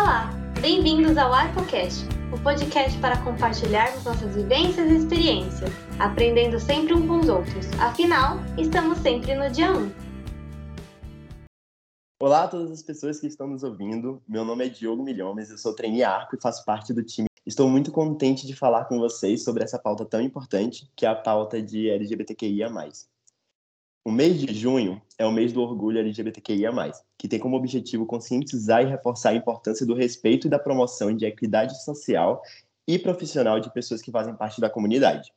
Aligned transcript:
Olá, 0.00 0.30
bem-vindos 0.60 1.18
ao 1.18 1.34
ArcoCast, 1.34 2.06
o 2.32 2.40
podcast 2.40 2.96
para 3.00 3.20
compartilharmos 3.24 4.04
nossas 4.04 4.32
vivências 4.32 4.88
e 4.88 4.96
experiências, 4.96 5.70
aprendendo 5.98 6.60
sempre 6.60 6.94
um 6.94 7.08
com 7.08 7.18
os 7.18 7.28
outros. 7.28 7.66
Afinal, 7.80 8.36
estamos 8.56 8.98
sempre 8.98 9.34
no 9.34 9.50
dia 9.50 9.72
1. 9.72 9.90
Olá 12.22 12.44
a 12.44 12.48
todas 12.48 12.70
as 12.70 12.80
pessoas 12.80 13.18
que 13.18 13.26
estão 13.26 13.48
nos 13.48 13.64
ouvindo. 13.64 14.22
Meu 14.28 14.44
nome 14.44 14.66
é 14.66 14.68
Diogo 14.68 15.02
Milhomes, 15.02 15.50
eu 15.50 15.58
sou 15.58 15.74
trainee 15.74 16.04
Arco 16.04 16.36
e 16.36 16.40
faço 16.40 16.64
parte 16.64 16.94
do 16.94 17.02
time. 17.02 17.26
Estou 17.44 17.68
muito 17.68 17.90
contente 17.90 18.46
de 18.46 18.54
falar 18.54 18.84
com 18.84 19.00
vocês 19.00 19.42
sobre 19.42 19.64
essa 19.64 19.80
pauta 19.80 20.04
tão 20.04 20.20
importante, 20.22 20.88
que 20.94 21.06
é 21.06 21.08
a 21.08 21.16
pauta 21.16 21.60
de 21.60 21.90
LGBTQIA+. 21.90 22.70
O 24.08 24.10
mês 24.10 24.40
de 24.40 24.54
junho 24.54 25.02
é 25.18 25.26
o 25.26 25.30
mês 25.30 25.52
do 25.52 25.60
orgulho 25.60 25.98
LGBTQIA+, 25.98 26.72
que 27.18 27.28
tem 27.28 27.38
como 27.38 27.58
objetivo 27.58 28.06
conscientizar 28.06 28.80
e 28.82 28.86
reforçar 28.86 29.28
a 29.28 29.34
importância 29.34 29.84
do 29.84 29.92
respeito 29.92 30.46
e 30.46 30.50
da 30.50 30.58
promoção 30.58 31.14
de 31.14 31.26
equidade 31.26 31.84
social 31.84 32.40
e 32.86 32.98
profissional 32.98 33.60
de 33.60 33.70
pessoas 33.70 34.00
que 34.00 34.10
fazem 34.10 34.34
parte 34.34 34.62
da 34.62 34.70
comunidade. 34.70 35.30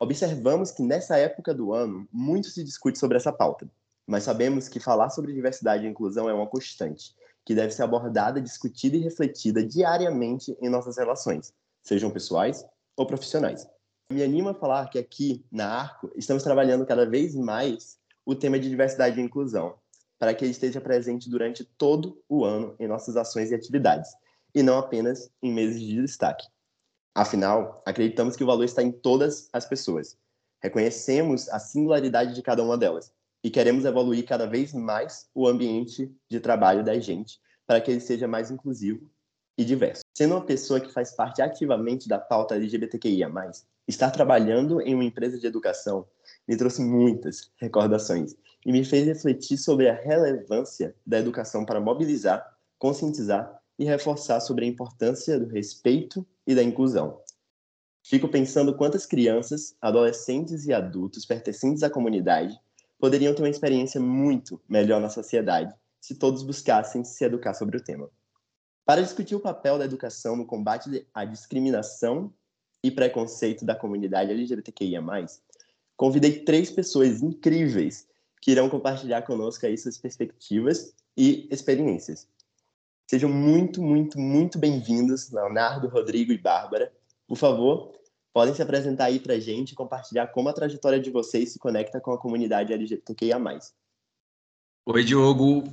Observamos 0.00 0.70
que 0.70 0.82
nessa 0.82 1.18
época 1.18 1.52
do 1.52 1.74
ano 1.74 2.08
muito 2.10 2.48
se 2.48 2.64
discute 2.64 2.98
sobre 2.98 3.18
essa 3.18 3.30
pauta, 3.30 3.70
mas 4.06 4.22
sabemos 4.22 4.66
que 4.66 4.80
falar 4.80 5.10
sobre 5.10 5.34
diversidade 5.34 5.84
e 5.84 5.90
inclusão 5.90 6.26
é 6.26 6.32
uma 6.32 6.46
constante, 6.46 7.14
que 7.44 7.54
deve 7.54 7.74
ser 7.74 7.82
abordada, 7.82 8.40
discutida 8.40 8.96
e 8.96 9.00
refletida 9.00 9.62
diariamente 9.62 10.56
em 10.58 10.70
nossas 10.70 10.96
relações, 10.96 11.52
sejam 11.82 12.10
pessoais 12.10 12.64
ou 12.96 13.04
profissionais. 13.04 13.68
Me 14.10 14.22
anima 14.22 14.50
a 14.50 14.54
falar 14.54 14.90
que 14.90 14.98
aqui 14.98 15.44
na 15.50 15.66
Arco 15.66 16.10
estamos 16.14 16.42
trabalhando 16.42 16.84
cada 16.84 17.06
vez 17.06 17.34
mais 17.34 17.98
o 18.24 18.34
tema 18.34 18.58
de 18.58 18.68
diversidade 18.68 19.18
e 19.18 19.22
inclusão, 19.22 19.78
para 20.18 20.34
que 20.34 20.44
ele 20.44 20.52
esteja 20.52 20.80
presente 20.80 21.28
durante 21.30 21.64
todo 21.64 22.22
o 22.28 22.44
ano 22.44 22.76
em 22.78 22.86
nossas 22.86 23.16
ações 23.16 23.50
e 23.50 23.54
atividades, 23.54 24.10
e 24.54 24.62
não 24.62 24.78
apenas 24.78 25.30
em 25.42 25.52
meses 25.52 25.80
de 25.80 26.00
destaque. 26.00 26.46
Afinal, 27.14 27.82
acreditamos 27.86 28.36
que 28.36 28.44
o 28.44 28.46
valor 28.46 28.64
está 28.64 28.82
em 28.82 28.92
todas 28.92 29.48
as 29.52 29.66
pessoas. 29.66 30.18
Reconhecemos 30.62 31.48
a 31.48 31.58
singularidade 31.58 32.34
de 32.34 32.42
cada 32.42 32.62
uma 32.62 32.76
delas 32.76 33.12
e 33.42 33.50
queremos 33.50 33.84
evoluir 33.84 34.24
cada 34.26 34.46
vez 34.46 34.72
mais 34.72 35.28
o 35.34 35.46
ambiente 35.46 36.14
de 36.28 36.40
trabalho 36.40 36.84
da 36.84 36.98
gente 36.98 37.40
para 37.66 37.80
que 37.80 37.90
ele 37.90 38.00
seja 38.00 38.28
mais 38.28 38.50
inclusivo 38.50 39.10
e 39.56 39.64
diverso. 39.64 40.02
Sendo 40.16 40.34
uma 40.34 40.44
pessoa 40.44 40.80
que 40.80 40.92
faz 40.92 41.12
parte 41.12 41.40
ativamente 41.40 42.08
da 42.08 42.18
pauta 42.18 42.56
LGBTQIA+, 42.56 43.30
Estar 43.86 44.10
trabalhando 44.10 44.80
em 44.80 44.94
uma 44.94 45.04
empresa 45.04 45.38
de 45.38 45.46
educação 45.46 46.06
me 46.48 46.56
trouxe 46.56 46.82
muitas 46.82 47.50
recordações 47.56 48.34
e 48.64 48.72
me 48.72 48.82
fez 48.82 49.06
refletir 49.06 49.58
sobre 49.58 49.88
a 49.88 49.94
relevância 49.94 50.94
da 51.06 51.18
educação 51.18 51.66
para 51.66 51.80
mobilizar, 51.80 52.56
conscientizar 52.78 53.60
e 53.78 53.84
reforçar 53.84 54.40
sobre 54.40 54.64
a 54.64 54.68
importância 54.68 55.38
do 55.38 55.46
respeito 55.46 56.26
e 56.46 56.54
da 56.54 56.62
inclusão. 56.62 57.20
Fico 58.02 58.28
pensando 58.28 58.76
quantas 58.76 59.04
crianças, 59.04 59.76
adolescentes 59.80 60.66
e 60.66 60.72
adultos 60.72 61.26
pertencentes 61.26 61.82
à 61.82 61.90
comunidade 61.90 62.58
poderiam 62.98 63.34
ter 63.34 63.42
uma 63.42 63.50
experiência 63.50 64.00
muito 64.00 64.60
melhor 64.68 65.00
na 65.00 65.10
sociedade 65.10 65.74
se 66.00 66.14
todos 66.14 66.42
buscassem 66.42 67.04
se 67.04 67.24
educar 67.24 67.52
sobre 67.54 67.76
o 67.76 67.82
tema. 67.82 68.08
Para 68.84 69.02
discutir 69.02 69.34
o 69.34 69.40
papel 69.40 69.78
da 69.78 69.84
educação 69.84 70.36
no 70.36 70.46
combate 70.46 71.06
à 71.12 71.24
discriminação 71.24 72.32
e 72.84 72.90
preconceito 72.90 73.64
da 73.64 73.74
comunidade 73.74 74.30
LGBTQIA+, 74.30 75.02
convidei 75.96 76.40
três 76.40 76.70
pessoas 76.70 77.22
incríveis 77.22 78.06
que 78.42 78.50
irão 78.50 78.68
compartilhar 78.68 79.22
conosco 79.22 79.64
aí 79.64 79.78
suas 79.78 79.96
perspectivas 79.96 80.94
e 81.16 81.48
experiências. 81.50 82.28
Sejam 83.08 83.30
muito, 83.30 83.80
muito, 83.82 84.20
muito 84.20 84.58
bem-vindos, 84.58 85.30
Leonardo, 85.30 85.88
Rodrigo 85.88 86.30
e 86.30 86.36
Bárbara. 86.36 86.92
Por 87.26 87.38
favor, 87.38 87.94
podem 88.34 88.54
se 88.54 88.60
apresentar 88.60 89.06
aí 89.06 89.18
para 89.18 89.32
a 89.32 89.40
gente 89.40 89.72
e 89.72 89.74
compartilhar 89.74 90.26
como 90.26 90.50
a 90.50 90.52
trajetória 90.52 91.00
de 91.00 91.10
vocês 91.10 91.52
se 91.52 91.58
conecta 91.58 91.98
com 92.02 92.12
a 92.12 92.18
comunidade 92.18 92.74
LGBTQIA+. 92.74 93.38
Oi, 94.84 95.04
Diogo. 95.04 95.64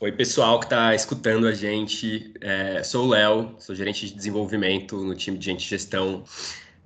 Oi, 0.00 0.12
pessoal 0.12 0.60
que 0.60 0.66
está 0.66 0.94
escutando 0.94 1.48
a 1.48 1.52
gente. 1.52 2.32
É, 2.40 2.84
sou 2.84 3.06
o 3.06 3.08
Léo, 3.08 3.56
sou 3.58 3.74
gerente 3.74 4.06
de 4.06 4.14
desenvolvimento 4.14 4.96
no 4.96 5.12
time 5.16 5.36
de 5.36 5.44
gente 5.44 5.64
de 5.64 5.68
gestão. 5.68 6.22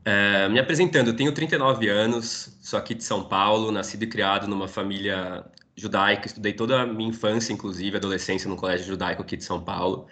É, 0.02 0.48
me 0.48 0.58
apresentando, 0.58 1.12
tenho 1.14 1.30
39 1.30 1.88
anos, 1.90 2.56
sou 2.62 2.78
aqui 2.78 2.94
de 2.94 3.04
São 3.04 3.22
Paulo, 3.28 3.70
nascido 3.70 4.04
e 4.04 4.06
criado 4.06 4.48
numa 4.48 4.66
família 4.66 5.44
judaica, 5.76 6.26
estudei 6.26 6.54
toda 6.54 6.80
a 6.80 6.86
minha 6.86 7.10
infância, 7.10 7.52
inclusive 7.52 7.98
adolescência, 7.98 8.48
no 8.48 8.56
colégio 8.56 8.86
judaico 8.86 9.20
aqui 9.20 9.36
de 9.36 9.44
São 9.44 9.62
Paulo. 9.62 10.06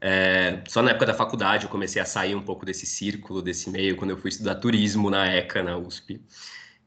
É, 0.00 0.62
só 0.66 0.82
na 0.82 0.92
época 0.92 1.06
da 1.06 1.14
faculdade 1.14 1.64
eu 1.64 1.70
comecei 1.70 2.00
a 2.00 2.06
sair 2.06 2.34
um 2.34 2.42
pouco 2.42 2.64
desse 2.64 2.86
círculo, 2.86 3.42
desse 3.42 3.68
meio, 3.68 3.96
quando 3.96 4.12
eu 4.12 4.16
fui 4.16 4.30
estudar 4.30 4.54
turismo 4.56 5.10
na 5.10 5.26
ECA, 5.26 5.62
na 5.62 5.76
USP. 5.76 6.22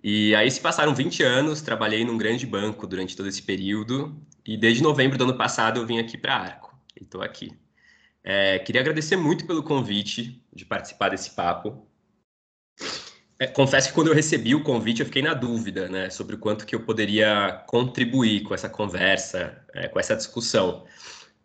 E 0.04 0.34
aí 0.36 0.50
se 0.50 0.62
passaram 0.62 0.96
20 0.96 1.24
anos, 1.24 1.62
trabalhei 1.62 2.06
num 2.06 2.18
grande 2.18 2.46
banco 2.46 2.88
durante 2.88 3.16
todo 3.16 3.28
esse 3.28 3.42
período 3.42 4.18
e 4.46 4.58
desde 4.58 4.82
novembro 4.82 5.18
do 5.18 5.26
ano 5.26 5.38
passado 5.38 5.80
eu 5.80 5.86
vim 5.86 6.00
aqui 6.00 6.18
para 6.18 6.36
Arco 6.36 6.78
e 7.00 7.04
estou 7.04 7.22
aqui. 7.22 7.52
É, 8.24 8.60
queria 8.60 8.82
agradecer 8.82 9.18
muito 9.18 9.46
pelo 9.46 9.62
convite 9.62 10.42
de 10.54 10.66
participar 10.66 11.10
desse 11.10 11.32
papo. 11.32 11.86
É, 13.38 13.48
confesso 13.48 13.90
que 13.90 13.94
quando 13.94 14.08
eu 14.08 14.14
recebi 14.14 14.56
o 14.56 14.64
convite 14.64 15.02
eu 15.02 15.06
fiquei 15.06 15.22
na 15.22 15.34
dúvida 15.34 15.90
né, 15.90 16.10
sobre 16.10 16.36
o 16.36 16.40
quanto 16.40 16.66
que 16.66 16.76
eu 16.76 16.82
poderia 16.82 17.64
contribuir 17.68 18.44
com 18.44 18.54
essa 18.54 18.70
conversa, 18.70 19.66
é, 19.74 19.88
com 19.88 20.00
essa 20.00 20.16
discussão. 20.16 20.86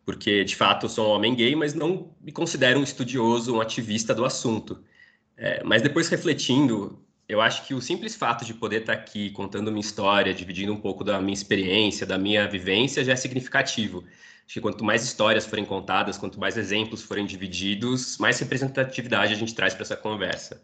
Porque, 0.05 0.45
de 0.45 0.55
fato, 0.55 0.87
eu 0.87 0.91
sou 0.91 1.09
um 1.09 1.11
homem 1.13 1.35
gay, 1.35 1.57
mas 1.57 1.73
não 1.73 2.15
me 2.21 2.31
considero 2.31 2.79
um 2.79 2.83
estudioso, 2.83 3.57
um 3.57 3.61
ativista 3.61 4.15
do 4.15 4.25
assunto. 4.25 4.85
É, 5.37 5.63
mas 5.65 5.83
depois 5.83 6.09
refletindo, 6.09 7.04
eu 7.29 7.41
acho 7.41 7.67
que 7.67 7.75
o 7.75 7.81
simples 7.81 8.15
fato 8.15 8.45
de 8.45 8.55
poder 8.55 8.81
estar 8.83 8.93
aqui 8.93 9.31
contando 9.31 9.71
minha 9.71 9.81
história, 9.81 10.35
dividindo 10.35 10.73
um 10.73 10.81
pouco 10.81 11.03
da 11.03 11.21
minha 11.21 11.35
experiência, 11.35 12.07
da 12.07 12.19
minha 12.19 12.47
vivência, 12.47 13.05
já 13.05 13.13
é 13.13 13.17
significativo. 13.17 14.05
Acho 14.47 14.55
que 14.55 14.61
quanto 14.61 14.85
mais 14.85 15.03
histórias 15.03 15.47
forem 15.47 15.65
contadas, 15.65 16.19
quanto 16.19 16.39
mais 16.39 16.57
exemplos 16.59 17.03
forem 17.03 17.25
divididos, 17.25 18.19
mais 18.19 18.39
representatividade 18.39 19.33
a 19.33 19.37
gente 19.37 19.55
traz 19.55 19.73
para 19.73 19.83
essa 19.83 19.97
conversa. 19.97 20.63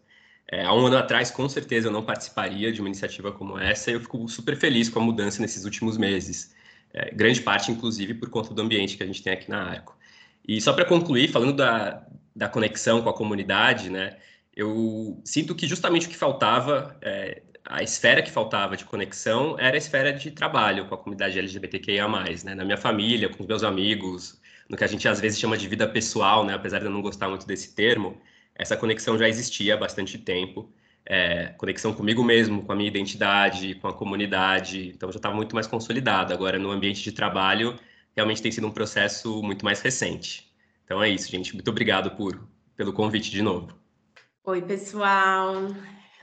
É, 0.51 0.63
há 0.65 0.73
um 0.73 0.85
ano 0.85 0.97
atrás, 0.97 1.31
com 1.31 1.47
certeza, 1.49 1.87
eu 1.87 1.91
não 1.91 2.03
participaria 2.03 2.71
de 2.71 2.81
uma 2.81 2.89
iniciativa 2.89 3.31
como 3.31 3.57
essa 3.57 3.89
e 3.89 3.93
eu 3.93 4.01
fico 4.01 4.27
super 4.27 4.55
feliz 4.55 4.89
com 4.89 4.99
a 4.99 5.01
mudança 5.01 5.41
nesses 5.41 5.65
últimos 5.65 5.97
meses. 5.97 6.53
É, 6.93 7.09
grande 7.11 7.41
parte, 7.41 7.71
inclusive, 7.71 8.13
por 8.15 8.29
conta 8.29 8.53
do 8.53 8.61
ambiente 8.61 8.97
que 8.97 9.03
a 9.03 9.05
gente 9.05 9.23
tem 9.23 9.33
aqui 9.33 9.49
na 9.49 9.63
Arco. 9.63 9.97
E 10.47 10.59
só 10.59 10.73
para 10.73 10.85
concluir, 10.85 11.29
falando 11.29 11.53
da, 11.53 12.05
da 12.35 12.49
conexão 12.49 13.01
com 13.01 13.09
a 13.09 13.13
comunidade, 13.13 13.89
né? 13.89 14.17
Eu 14.55 15.21
sinto 15.25 15.55
que 15.55 15.67
justamente 15.67 16.07
o 16.07 16.09
que 16.09 16.17
faltava, 16.17 16.97
é, 17.01 17.41
a 17.65 17.83
esfera 17.83 18.21
que 18.21 18.31
faltava 18.31 18.75
de 18.75 18.85
conexão 18.85 19.57
era 19.59 19.75
a 19.75 19.77
esfera 19.77 20.11
de 20.11 20.31
trabalho 20.31 20.87
com 20.87 20.95
a 20.95 20.97
comunidade 20.97 21.39
LGBTQIA+, 21.39 22.07
né? 22.43 22.55
Na 22.55 22.65
minha 22.65 22.77
família, 22.77 23.29
com 23.29 23.43
os 23.43 23.47
meus 23.47 23.63
amigos, 23.63 24.41
no 24.69 24.77
que 24.77 24.83
a 24.83 24.87
gente 24.87 25.07
às 25.07 25.19
vezes 25.19 25.39
chama 25.39 25.57
de 25.57 25.67
vida 25.67 25.87
pessoal, 25.87 26.45
né? 26.45 26.53
Apesar 26.53 26.79
de 26.79 26.85
eu 26.85 26.91
não 26.91 27.01
gostar 27.01 27.29
muito 27.29 27.47
desse 27.47 27.75
termo, 27.75 28.19
essa 28.55 28.75
conexão 28.77 29.17
já 29.17 29.27
existia 29.27 29.75
há 29.75 29.77
bastante 29.77 30.17
tempo. 30.17 30.71
É, 31.05 31.47
conexão 31.57 31.93
comigo 31.93 32.23
mesmo, 32.23 32.63
com 32.63 32.71
a 32.71 32.75
minha 32.75 32.87
identidade, 32.87 33.75
com 33.75 33.87
a 33.87 33.93
comunidade, 33.93 34.89
então 34.89 35.11
já 35.11 35.17
estava 35.17 35.35
muito 35.35 35.55
mais 35.55 35.67
consolidado. 35.67 36.33
Agora, 36.33 36.59
no 36.59 36.71
ambiente 36.71 37.01
de 37.03 37.11
trabalho, 37.11 37.75
realmente 38.15 38.41
tem 38.41 38.51
sido 38.51 38.67
um 38.67 38.71
processo 38.71 39.41
muito 39.41 39.65
mais 39.65 39.81
recente. 39.81 40.51
Então 40.85 41.01
é 41.01 41.09
isso, 41.09 41.29
gente. 41.31 41.53
Muito 41.53 41.69
obrigado 41.69 42.11
por, 42.11 42.47
pelo 42.75 42.93
convite 42.93 43.31
de 43.31 43.41
novo. 43.41 43.80
Oi, 44.43 44.59
pessoal. 44.63 45.67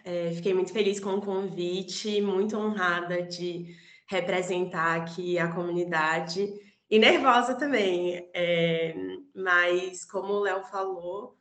É, 0.04 0.32
fiquei 0.32 0.52
muito 0.52 0.72
feliz 0.72 0.98
com 0.98 1.10
o 1.14 1.20
convite, 1.20 2.20
muito 2.20 2.56
honrada 2.58 3.22
de 3.22 3.76
representar 4.08 4.96
aqui 5.00 5.38
a 5.38 5.52
comunidade 5.54 6.52
e 6.90 6.98
nervosa 6.98 7.54
também. 7.54 8.28
É, 8.34 8.92
mas, 9.32 10.04
como 10.04 10.32
o 10.32 10.40
Léo 10.40 10.64
falou, 10.64 11.36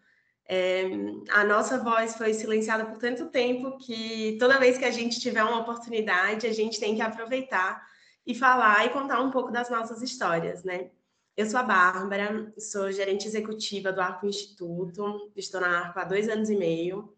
é, 0.47 0.83
a 1.31 1.43
nossa 1.43 1.79
voz 1.79 2.15
foi 2.15 2.31
silenciada 2.35 2.85
por 2.85 2.99
tanto 2.99 3.31
tempo 3.31 3.79
que 3.79 4.37
toda 4.39 4.59
vez 4.59 4.77
que 4.77 4.85
a 4.85 4.91
gente 4.91 5.19
tiver 5.19 5.43
uma 5.43 5.61
oportunidade, 5.61 6.45
a 6.45 6.53
gente 6.53 6.79
tem 6.79 6.95
que 6.95 7.01
aproveitar 7.01 7.83
e 8.23 8.35
falar 8.35 8.85
e 8.85 8.89
contar 8.89 9.19
um 9.21 9.31
pouco 9.31 9.51
das 9.51 9.67
nossas 9.71 10.03
histórias, 10.03 10.63
né? 10.63 10.91
Eu 11.37 11.45
sou 11.45 11.59
a 11.59 11.63
Bárbara, 11.63 12.51
sou 12.57 12.91
gerente 12.91 13.27
executiva 13.27 13.93
do 13.93 14.01
Arco 14.01 14.25
Instituto, 14.25 15.31
estou 15.35 15.61
na 15.61 15.81
Arco 15.81 15.99
há 15.99 16.03
dois 16.03 16.27
anos 16.27 16.49
e 16.49 16.55
meio. 16.55 17.13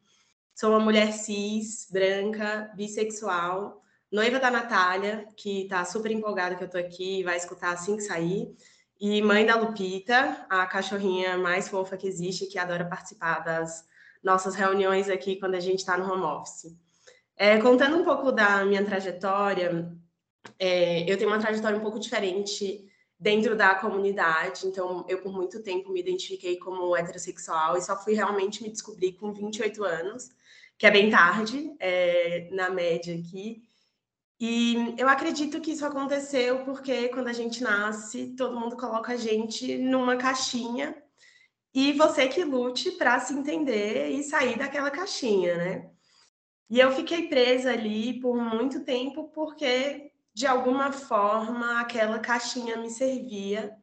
Sou 0.54 0.72
uma 0.72 0.80
mulher 0.82 1.14
cis, 1.14 1.88
branca, 1.90 2.70
bissexual, 2.76 3.82
noiva 4.12 4.38
da 4.38 4.52
Natália, 4.52 5.26
que 5.38 5.62
está 5.62 5.86
super 5.86 6.12
empolgada 6.12 6.56
que 6.56 6.62
eu 6.62 6.66
estou 6.66 6.82
aqui 6.82 7.22
e 7.22 7.24
vai 7.24 7.38
escutar 7.38 7.72
assim 7.72 7.96
que 7.96 8.04
sair. 8.04 8.54
E 9.00 9.22
mãe 9.22 9.46
da 9.46 9.56
Lupita, 9.56 10.46
a 10.50 10.66
cachorrinha 10.66 11.38
mais 11.38 11.70
fofa 11.70 11.96
que 11.96 12.06
existe, 12.06 12.48
que 12.48 12.60
adora 12.60 12.84
participar 12.84 13.40
das 13.40 13.86
nossas 14.22 14.54
reuniões 14.54 15.08
aqui 15.08 15.38
quando 15.38 15.56
a 15.56 15.62
gente 15.62 15.80
está 15.80 15.98
no 15.98 16.12
home 16.12 16.24
office. 16.24 16.76
É, 17.38 17.58
contando 17.60 17.96
um 17.96 18.04
pouco 18.04 18.34
da 18.34 18.66
minha 18.66 18.84
trajetória, 18.84 19.90
é, 20.60 21.10
eu 21.10 21.18
tenho 21.18 21.30
uma 21.30 21.40
trajetória 21.40 21.78
um 21.78 21.82
pouco 21.82 21.98
diferente 21.98 22.89
dentro 23.20 23.56
da 23.56 23.76
comunidade. 23.76 24.66
Então, 24.66 25.06
eu 25.10 25.22
por 25.22 25.34
muito 25.34 25.62
tempo 25.62 25.92
me 25.92 26.00
identifiquei 26.00 26.58
como 26.58 26.96
heterossexual 26.96 27.78
e 27.78 27.82
só 27.82 28.02
fui 28.02 28.14
realmente 28.14 28.64
me 28.64 28.70
descobrir 28.70 29.14
com 29.14 29.34
28 29.34 29.84
anos, 29.84 30.30
que 30.78 30.86
é 30.88 30.92
bem 30.92 31.10
tarde, 31.10 31.76
é, 31.80 32.50
na 32.52 32.70
média 32.70 33.14
aqui. 33.14 33.62
E 34.40 34.96
eu 34.98 35.10
acredito 35.10 35.60
que 35.60 35.72
isso 35.72 35.86
aconteceu 35.86 36.64
porque 36.64 37.10
quando 37.10 37.28
a 37.28 37.34
gente 37.34 37.62
nasce, 37.62 38.36
todo 38.38 38.58
mundo 38.58 38.78
coloca 38.78 39.12
a 39.12 39.18
gente 39.18 39.78
numa 39.78 40.16
caixinha 40.16 40.96
e 41.74 41.92
você 41.94 42.28
que 42.28 42.44
lute 42.44 42.92
para 42.92 43.20
se 43.20 43.34
entender 43.34 44.10
e 44.10 44.24
sair 44.24 44.58
daquela 44.58 44.90
caixinha, 44.90 45.58
né? 45.58 45.90
E 46.70 46.80
eu 46.80 46.92
fiquei 46.94 47.28
presa 47.28 47.72
ali 47.72 48.20
por 48.22 48.38
muito 48.38 48.86
tempo 48.86 49.28
porque 49.30 50.12
de 50.40 50.48
alguma 50.48 50.90
forma 50.94 51.82
aquela 51.82 52.18
caixinha 52.18 52.78
me 52.78 52.90
servia 52.90 53.76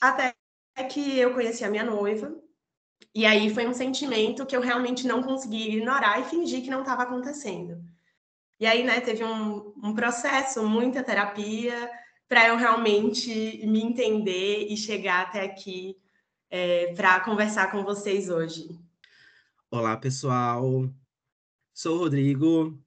até 0.00 0.36
que 0.88 1.18
eu 1.18 1.34
conheci 1.34 1.64
a 1.64 1.68
minha 1.68 1.82
noiva. 1.82 2.32
E 3.12 3.26
aí 3.26 3.52
foi 3.52 3.66
um 3.66 3.74
sentimento 3.74 4.46
que 4.46 4.54
eu 4.54 4.60
realmente 4.60 5.04
não 5.04 5.20
consegui 5.20 5.66
ignorar 5.66 6.20
e 6.20 6.30
fingir 6.30 6.62
que 6.62 6.70
não 6.70 6.82
estava 6.82 7.02
acontecendo. 7.02 7.84
E 8.60 8.66
aí, 8.66 8.84
né, 8.84 9.00
teve 9.00 9.24
um, 9.24 9.74
um 9.82 9.92
processo, 9.92 10.62
muita 10.62 11.02
terapia, 11.02 11.90
para 12.28 12.46
eu 12.46 12.56
realmente 12.56 13.66
me 13.66 13.82
entender 13.82 14.68
e 14.70 14.76
chegar 14.76 15.26
até 15.26 15.40
aqui 15.40 15.96
é, 16.48 16.94
para 16.94 17.18
conversar 17.18 17.68
com 17.72 17.82
vocês 17.82 18.30
hoje. 18.30 18.78
Olá, 19.68 19.96
pessoal. 19.96 20.88
Sou 21.74 21.96
o 21.96 21.98
Rodrigo, 21.98 22.78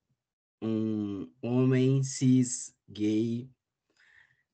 um 0.61 1.29
homem 1.41 2.01
cis 2.01 2.72
gay. 2.87 3.49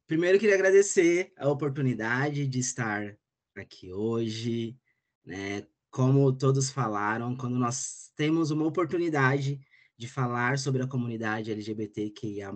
Primeiro, 0.07 0.39
queria 0.39 0.55
agradecer 0.55 1.31
a 1.37 1.47
oportunidade 1.49 2.47
de 2.47 2.59
estar 2.59 3.15
aqui 3.55 3.91
hoje, 3.91 4.77
né? 5.25 5.65
Como 5.91 6.31
todos 6.31 6.69
falaram, 6.69 7.35
quando 7.35 7.57
nós 7.57 8.11
temos 8.15 8.51
uma 8.51 8.65
oportunidade 8.65 9.59
de 9.97 10.07
falar 10.07 10.57
sobre 10.57 10.81
a 10.81 10.87
comunidade 10.87 11.51
LGBTQIA+, 11.51 12.51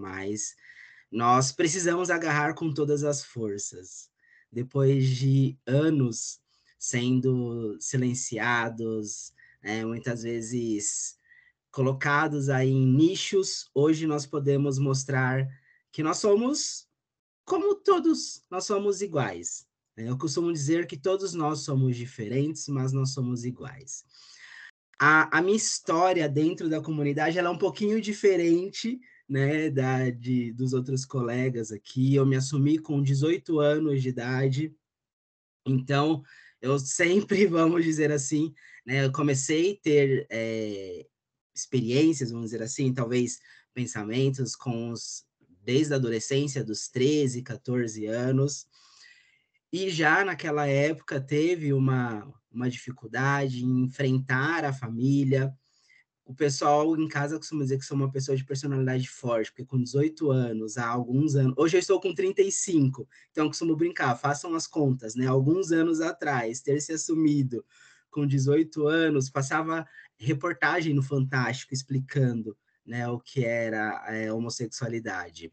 nós 1.11 1.51
precisamos 1.51 2.09
agarrar 2.09 2.53
com 2.53 2.73
todas 2.73 3.03
as 3.03 3.23
forças. 3.23 4.09
Depois 4.51 5.07
de 5.07 5.57
anos 5.65 6.39
sendo 6.77 7.77
silenciados, 7.79 9.31
é, 9.61 9.85
muitas 9.85 10.23
vezes 10.23 11.17
colocados 11.71 12.49
aí 12.49 12.69
em 12.69 12.85
nichos, 12.85 13.69
hoje 13.73 14.05
nós 14.05 14.25
podemos 14.25 14.77
mostrar 14.77 15.47
que 15.93 16.01
nós 16.01 16.17
somos 16.17 16.87
como 17.45 17.75
todos, 17.75 18.43
nós 18.49 18.65
somos 18.65 19.01
iguais. 19.01 19.65
Né? 19.95 20.09
Eu 20.09 20.17
costumo 20.17 20.51
dizer 20.51 20.87
que 20.87 20.97
todos 20.97 21.33
nós 21.33 21.59
somos 21.59 21.95
diferentes, 21.95 22.67
mas 22.67 22.91
nós 22.91 23.11
somos 23.11 23.45
iguais. 23.45 24.03
A, 24.99 25.37
a 25.37 25.41
minha 25.41 25.55
história 25.55 26.27
dentro 26.27 26.67
da 26.67 26.81
comunidade 26.81 27.37
é 27.37 27.49
um 27.49 27.57
pouquinho 27.57 28.01
diferente 28.01 28.99
né, 29.29 29.69
da, 29.69 30.09
de, 30.09 30.51
dos 30.53 30.73
outros 30.73 31.05
colegas 31.05 31.71
aqui. 31.71 32.15
Eu 32.15 32.25
me 32.25 32.35
assumi 32.35 32.79
com 32.79 33.01
18 33.01 33.59
anos 33.59 34.01
de 34.01 34.09
idade, 34.09 34.75
então 35.65 36.23
eu 36.59 36.79
sempre, 36.79 37.45
vamos 37.47 37.83
dizer 37.83 38.11
assim, 38.11 38.51
né, 38.85 39.05
eu 39.05 39.11
comecei 39.11 39.73
a 39.73 39.83
ter 39.83 40.25
é, 40.31 41.05
experiências, 41.53 42.31
vamos 42.31 42.49
dizer 42.49 42.63
assim, 42.63 42.93
talvez 42.93 43.39
pensamentos 43.73 44.55
com 44.55 44.91
os 44.91 45.25
desde 45.63 45.93
a 45.93 45.97
adolescência, 45.97 46.63
dos 46.63 46.87
13, 46.87 47.41
14 47.41 48.05
anos. 48.05 48.67
E 49.71 49.89
já 49.89 50.23
naquela 50.23 50.67
época 50.67 51.19
teve 51.19 51.73
uma, 51.73 52.31
uma 52.51 52.69
dificuldade 52.69 53.63
em 53.63 53.83
enfrentar 53.83 54.65
a 54.65 54.73
família. 54.73 55.51
O 56.25 56.33
pessoal 56.33 56.95
em 56.95 57.07
casa 57.07 57.37
costuma 57.37 57.63
dizer 57.63 57.77
que 57.77 57.85
sou 57.85 57.97
uma 57.97 58.11
pessoa 58.11 58.37
de 58.37 58.45
personalidade 58.45 59.09
forte, 59.09 59.51
porque 59.51 59.65
com 59.65 59.81
18 59.81 60.31
anos, 60.31 60.77
há 60.77 60.87
alguns 60.87 61.35
anos. 61.35 61.55
Hoje 61.57 61.77
eu 61.77 61.79
estou 61.79 61.99
com 61.99 62.13
35, 62.13 63.07
então 63.31 63.47
costumo 63.47 63.75
brincar, 63.75 64.15
façam 64.15 64.53
as 64.53 64.67
contas, 64.67 65.15
né? 65.15 65.25
Alguns 65.25 65.71
anos 65.71 65.99
atrás, 66.01 66.61
ter 66.61 66.79
se 66.79 66.93
assumido 66.93 67.65
com 68.11 68.27
18 68.27 68.87
anos, 68.87 69.29
passava 69.29 69.85
reportagem 70.15 70.93
no 70.93 71.01
Fantástico 71.01 71.73
explicando 71.73 72.55
né, 72.85 73.07
o 73.07 73.19
que 73.19 73.45
era 73.45 74.03
é, 74.07 74.31
homossexualidade. 74.31 75.51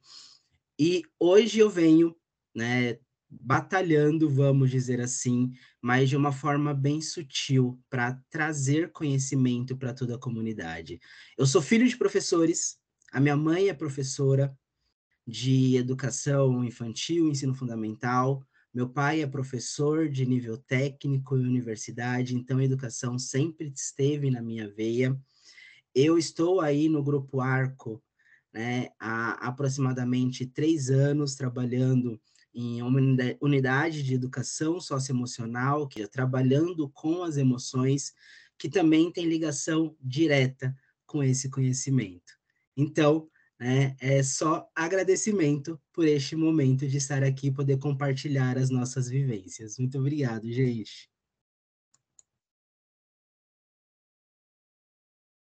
E 0.78 1.02
hoje 1.18 1.58
eu 1.58 1.68
venho, 1.68 2.16
né, 2.54 2.98
batalhando, 3.30 4.28
vamos 4.28 4.70
dizer 4.70 5.00
assim, 5.00 5.52
mas 5.80 6.08
de 6.08 6.16
uma 6.16 6.32
forma 6.32 6.74
bem 6.74 7.00
sutil 7.00 7.80
para 7.88 8.20
trazer 8.28 8.90
conhecimento 8.90 9.76
para 9.76 9.94
toda 9.94 10.16
a 10.16 10.18
comunidade. 10.18 11.00
Eu 11.38 11.46
sou 11.46 11.62
filho 11.62 11.86
de 11.86 11.96
professores, 11.96 12.76
a 13.12 13.20
minha 13.20 13.36
mãe 13.36 13.68
é 13.68 13.74
professora 13.74 14.56
de 15.26 15.76
educação 15.76 16.64
infantil, 16.64 17.28
ensino 17.28 17.54
fundamental, 17.54 18.44
meu 18.72 18.88
pai 18.88 19.20
é 19.20 19.26
professor 19.26 20.08
de 20.08 20.24
nível 20.24 20.56
técnico 20.56 21.36
e 21.36 21.40
universidade, 21.40 22.36
então 22.36 22.58
a 22.58 22.64
educação 22.64 23.18
sempre 23.18 23.72
esteve 23.74 24.30
na 24.30 24.40
minha 24.40 24.68
veia. 24.68 25.18
Eu 25.94 26.16
estou 26.18 26.60
aí 26.60 26.88
no 26.88 27.02
Grupo 27.02 27.40
Arco 27.40 28.02
né, 28.52 28.88
há 28.98 29.48
aproximadamente 29.48 30.46
três 30.46 30.90
anos 30.90 31.34
trabalhando 31.34 32.20
em 32.54 32.82
uma 32.82 33.00
unidade 33.40 34.02
de 34.02 34.14
educação 34.14 34.80
socioemocional, 34.80 35.86
que 35.86 36.02
é 36.02 36.06
trabalhando 36.06 36.88
com 36.90 37.22
as 37.22 37.36
emoções, 37.36 38.12
que 38.58 38.68
também 38.68 39.10
tem 39.10 39.26
ligação 39.26 39.96
direta 40.00 40.76
com 41.06 41.22
esse 41.22 41.48
conhecimento. 41.48 42.32
Então, 42.76 43.28
né, 43.58 43.94
é 44.00 44.22
só 44.22 44.68
agradecimento 44.74 45.80
por 45.92 46.06
este 46.06 46.34
momento 46.34 46.88
de 46.88 46.96
estar 46.96 47.22
aqui 47.22 47.48
e 47.48 47.52
poder 47.52 47.78
compartilhar 47.78 48.56
as 48.56 48.70
nossas 48.70 49.08
vivências. 49.08 49.78
Muito 49.78 49.98
obrigado, 49.98 50.50
gente. 50.50 51.09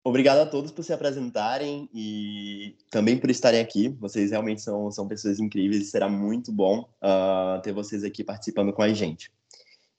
Obrigado 0.08 0.38
a 0.38 0.46
todos 0.46 0.72
por 0.72 0.86
se 0.86 0.94
apresentarem 0.94 1.90
e 1.94 2.78
também 2.90 3.18
por 3.18 3.30
estarem 3.30 3.60
aqui. 3.60 3.90
Vocês 3.90 4.32
realmente 4.32 4.62
são, 4.62 4.90
são 4.90 5.06
pessoas 5.06 5.38
incríveis 5.38 5.82
e 5.82 5.92
será 5.92 6.08
muito 6.08 6.50
bom 6.50 6.90
uh, 7.04 7.62
ter 7.62 7.74
vocês 7.74 8.06
aqui 8.06 8.24
participando 8.24 8.72
com 8.72 8.82
a 8.82 8.94
gente. 8.94 9.30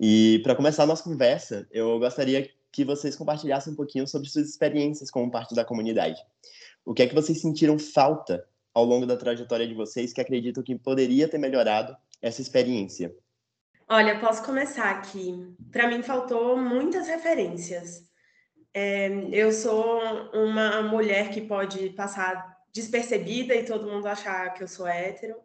E 0.01 0.41
para 0.43 0.57
começar 0.57 0.85
a 0.85 0.87
nossa 0.87 1.05
conversa, 1.05 1.69
eu 1.71 1.99
gostaria 1.99 2.49
que 2.73 2.87
vocês 2.87 3.15
compartilhassem 3.17 3.75
um 3.75 3.77
pouquinho 3.77 4.07
sobre 4.09 4.31
suas 4.31 4.49
experiências 4.49 5.11
como 5.11 5.31
parte 5.31 5.55
da 5.55 5.63
comunidade. 5.63 6.25
O 6.87 6.95
que 6.95 7.03
é 7.03 7.07
que 7.07 7.15
vocês 7.15 7.43
sentiram 7.43 7.79
falta 7.79 8.43
ao 8.73 8.87
longo 8.87 9.05
da 9.05 9.15
trajetória 9.15 9.69
de 9.69 9.75
vocês 9.75 10.15
que 10.15 10.23
acreditam 10.23 10.63
que 10.63 10.75
poderia 10.75 11.29
ter 11.29 11.37
melhorado 11.37 11.95
essa 12.23 12.41
experiência? 12.41 13.15
Olha, 13.87 14.19
posso 14.19 14.43
começar 14.43 14.91
aqui. 14.91 15.55
Para 15.71 15.87
mim 15.87 16.03
faltou 16.03 16.57
muitas 16.57 17.07
referências 17.07 18.08
é, 18.75 19.09
eu 19.33 19.53
sou 19.53 20.01
uma 20.33 20.83
mulher 20.83 21.31
que 21.31 21.41
pode 21.41 21.91
passar 21.91 22.59
despercebida 22.73 23.55
e 23.55 23.65
todo 23.65 23.91
mundo 23.91 24.07
achar 24.07 24.53
que 24.55 24.63
eu 24.63 24.69
sou 24.69 24.87
hétero. 24.87 25.37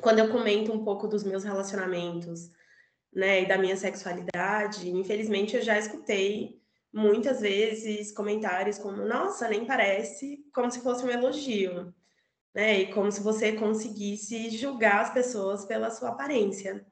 Quando 0.00 0.18
eu 0.18 0.30
comento 0.30 0.72
um 0.72 0.84
pouco 0.84 1.08
dos 1.08 1.24
meus 1.24 1.44
relacionamentos, 1.44 2.50
né, 3.12 3.42
e 3.42 3.48
da 3.48 3.58
minha 3.58 3.76
sexualidade, 3.76 4.90
infelizmente 4.90 5.56
eu 5.56 5.62
já 5.62 5.78
escutei 5.78 6.60
muitas 6.92 7.40
vezes 7.40 8.12
comentários 8.12 8.78
como: 8.78 9.04
"Nossa, 9.06 9.48
nem 9.48 9.64
parece", 9.66 10.44
como 10.54 10.70
se 10.70 10.80
fosse 10.80 11.04
um 11.04 11.10
elogio, 11.10 11.94
né? 12.54 12.80
E 12.80 12.92
como 12.92 13.12
se 13.12 13.22
você 13.22 13.52
conseguisse 13.52 14.50
julgar 14.50 15.02
as 15.02 15.12
pessoas 15.12 15.66
pela 15.66 15.90
sua 15.90 16.10
aparência. 16.10 16.86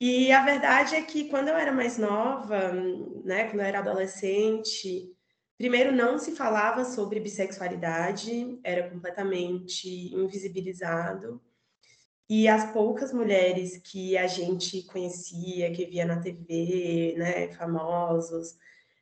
E 0.00 0.30
a 0.30 0.44
verdade 0.44 0.94
é 0.94 1.02
que 1.02 1.28
quando 1.28 1.48
eu 1.48 1.56
era 1.56 1.72
mais 1.72 1.98
nova, 1.98 2.72
né, 3.24 3.44
quando 3.44 3.60
eu 3.60 3.66
era 3.66 3.80
adolescente, 3.80 5.12
primeiro 5.56 5.90
não 5.90 6.18
se 6.18 6.36
falava 6.36 6.84
sobre 6.84 7.18
bissexualidade, 7.18 8.60
era 8.62 8.88
completamente 8.88 10.14
invisibilizado. 10.14 11.42
E 12.28 12.46
as 12.46 12.70
poucas 12.72 13.12
mulheres 13.12 13.78
que 13.78 14.16
a 14.16 14.26
gente 14.28 14.82
conhecia, 14.84 15.72
que 15.72 15.86
via 15.86 16.04
na 16.04 16.20
TV, 16.20 17.14
né, 17.16 17.48
famosos, 17.48 18.56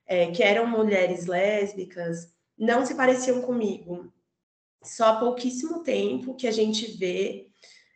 é, 0.06 0.30
que 0.30 0.42
eram 0.42 0.66
mulheres 0.66 1.26
lésbicas, 1.26 2.32
não 2.56 2.86
se 2.86 2.94
pareciam 2.94 3.42
comigo. 3.42 4.10
Só 4.82 5.06
há 5.06 5.20
pouquíssimo 5.20 5.82
tempo 5.82 6.36
que 6.36 6.46
a 6.46 6.52
gente 6.52 6.96
vê 6.96 7.48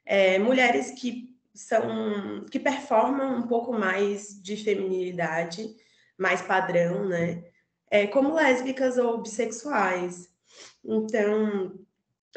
é, 0.04 0.38
mulheres 0.38 0.90
que 0.90 1.29
são 1.60 2.44
que 2.50 2.58
performam 2.58 3.36
um 3.36 3.46
pouco 3.46 3.72
mais 3.72 4.40
de 4.42 4.56
feminilidade, 4.56 5.74
mais 6.18 6.40
padrão, 6.42 7.08
né? 7.08 7.44
É, 7.90 8.06
como 8.06 8.34
lésbicas 8.34 8.96
ou 8.98 9.20
bissexuais. 9.20 10.28
Então, 10.84 11.78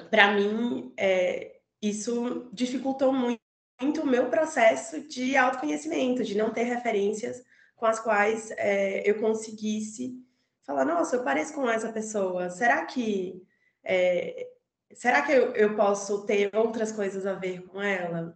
para 0.09 0.33
mim, 0.33 0.93
é, 0.97 1.57
isso 1.81 2.49
dificultou 2.51 3.13
muito 3.13 4.01
o 4.01 4.05
meu 4.05 4.29
processo 4.29 5.01
de 5.07 5.37
autoconhecimento, 5.37 6.23
de 6.23 6.35
não 6.37 6.51
ter 6.51 6.63
referências 6.63 7.43
com 7.75 7.85
as 7.85 7.99
quais 7.99 8.51
é, 8.51 9.09
eu 9.09 9.19
conseguisse 9.19 10.15
falar, 10.63 10.85
nossa, 10.85 11.17
eu 11.17 11.23
pareço 11.23 11.53
com 11.53 11.69
essa 11.69 11.91
pessoa. 11.91 12.49
Será 12.49 12.85
que 12.85 13.41
é, 13.83 14.47
será 14.93 15.21
que 15.21 15.31
eu, 15.31 15.53
eu 15.53 15.75
posso 15.75 16.25
ter 16.25 16.53
outras 16.55 16.91
coisas 16.91 17.25
a 17.25 17.33
ver 17.33 17.63
com 17.67 17.81
ela? 17.81 18.35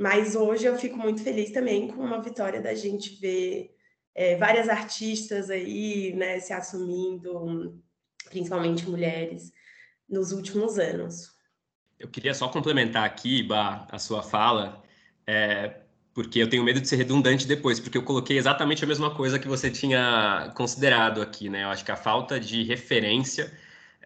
Mas 0.00 0.34
hoje 0.34 0.64
eu 0.64 0.78
fico 0.78 0.96
muito 0.96 1.22
feliz 1.22 1.50
também 1.50 1.86
com 1.88 2.00
uma 2.00 2.22
vitória 2.22 2.58
da 2.58 2.74
gente 2.74 3.20
ver 3.20 3.76
é, 4.14 4.34
várias 4.34 4.66
artistas 4.66 5.50
aí, 5.50 6.14
né, 6.14 6.40
se 6.40 6.54
assumindo, 6.54 7.78
principalmente 8.30 8.88
mulheres, 8.88 9.52
nos 10.08 10.32
últimos 10.32 10.78
anos. 10.78 11.32
Eu 11.98 12.08
queria 12.08 12.32
só 12.32 12.48
complementar 12.48 13.04
aqui, 13.04 13.42
Bah, 13.42 13.86
a 13.90 13.98
sua 13.98 14.22
fala, 14.22 14.82
é, 15.26 15.82
porque 16.14 16.38
eu 16.38 16.48
tenho 16.48 16.64
medo 16.64 16.80
de 16.80 16.88
ser 16.88 16.96
redundante 16.96 17.46
depois, 17.46 17.78
porque 17.78 17.98
eu 17.98 18.02
coloquei 18.02 18.38
exatamente 18.38 18.82
a 18.82 18.88
mesma 18.88 19.14
coisa 19.14 19.38
que 19.38 19.46
você 19.46 19.70
tinha 19.70 20.50
considerado 20.56 21.20
aqui, 21.20 21.50
né? 21.50 21.64
Eu 21.64 21.68
acho 21.68 21.84
que 21.84 21.92
a 21.92 21.96
falta 21.96 22.40
de 22.40 22.62
referência, 22.62 23.52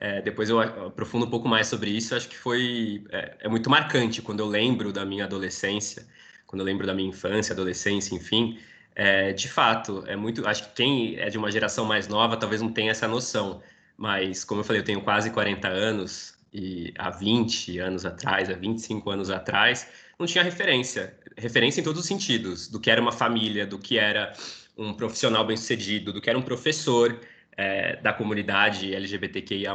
é, 0.01 0.21
depois 0.23 0.51
eu 0.51 0.61
aprofundo 0.61 1.27
um 1.27 1.31
pouco 1.31 1.49
mais 1.49 1.69
sobre 1.69 1.91
isso, 1.91 2.15
acho 2.15 2.29
que 2.29 2.37
foi 2.37 3.05
é, 3.11 3.37
é, 3.41 3.49
muito 3.49 3.71
marcante 3.71 4.21
quando 4.21 4.41
eu 4.41 4.47
lembro 4.47 4.93
da 4.93 5.05
minha 5.05 5.25
adolescência, 5.25 6.07
quando 6.47 6.61
eu 6.61 6.67
lembro 6.67 6.87
da 6.87 6.95
minha 6.95 7.09
infância, 7.09 7.53
adolescência, 7.53 8.15
enfim. 8.15 8.59
É, 8.95 9.33
de 9.33 9.49
fato, 9.49 10.05
é 10.07 10.17
muito. 10.17 10.47
Acho 10.47 10.69
que 10.69 10.75
quem 10.75 11.17
é 11.19 11.29
de 11.29 11.39
uma 11.39 11.51
geração 11.51 11.85
mais 11.85 12.07
nova 12.09 12.37
talvez 12.37 12.63
não 12.63 12.73
tenha 12.73 12.91
essa 12.91 13.09
noção, 13.09 13.63
mas 13.97 14.45
como 14.45 14.61
eu 14.61 14.65
falei, 14.65 14.81
eu 14.81 14.85
tenho 14.85 15.01
quase 15.03 15.31
40 15.31 15.69
anos, 15.69 16.35
e 16.53 16.95
há 16.97 17.11
20 17.11 17.79
anos 17.81 18.07
atrás, 18.07 18.49
há 18.49 18.55
25 18.55 19.11
anos 19.11 19.31
atrás, 19.31 19.89
não 20.19 20.27
tinha 20.27 20.45
referência. 20.45 21.17
Referência 21.37 21.81
em 21.81 21.85
todos 21.85 22.01
os 22.01 22.07
sentidos, 22.07 22.69
do 22.69 22.79
que 22.79 22.91
era 22.91 23.01
uma 23.03 23.11
família, 23.11 23.67
do 23.67 23.79
que 23.79 23.99
era 23.99 24.33
um 24.79 24.95
profissional 24.95 25.45
bem-sucedido, 25.45 26.13
do 26.13 26.21
que 26.21 26.31
era 26.31 26.39
um 26.39 26.43
professor 26.43 27.21
é, 27.57 27.97
da 27.97 28.13
comunidade 28.13 28.95
LGBTQIA+. 28.95 29.75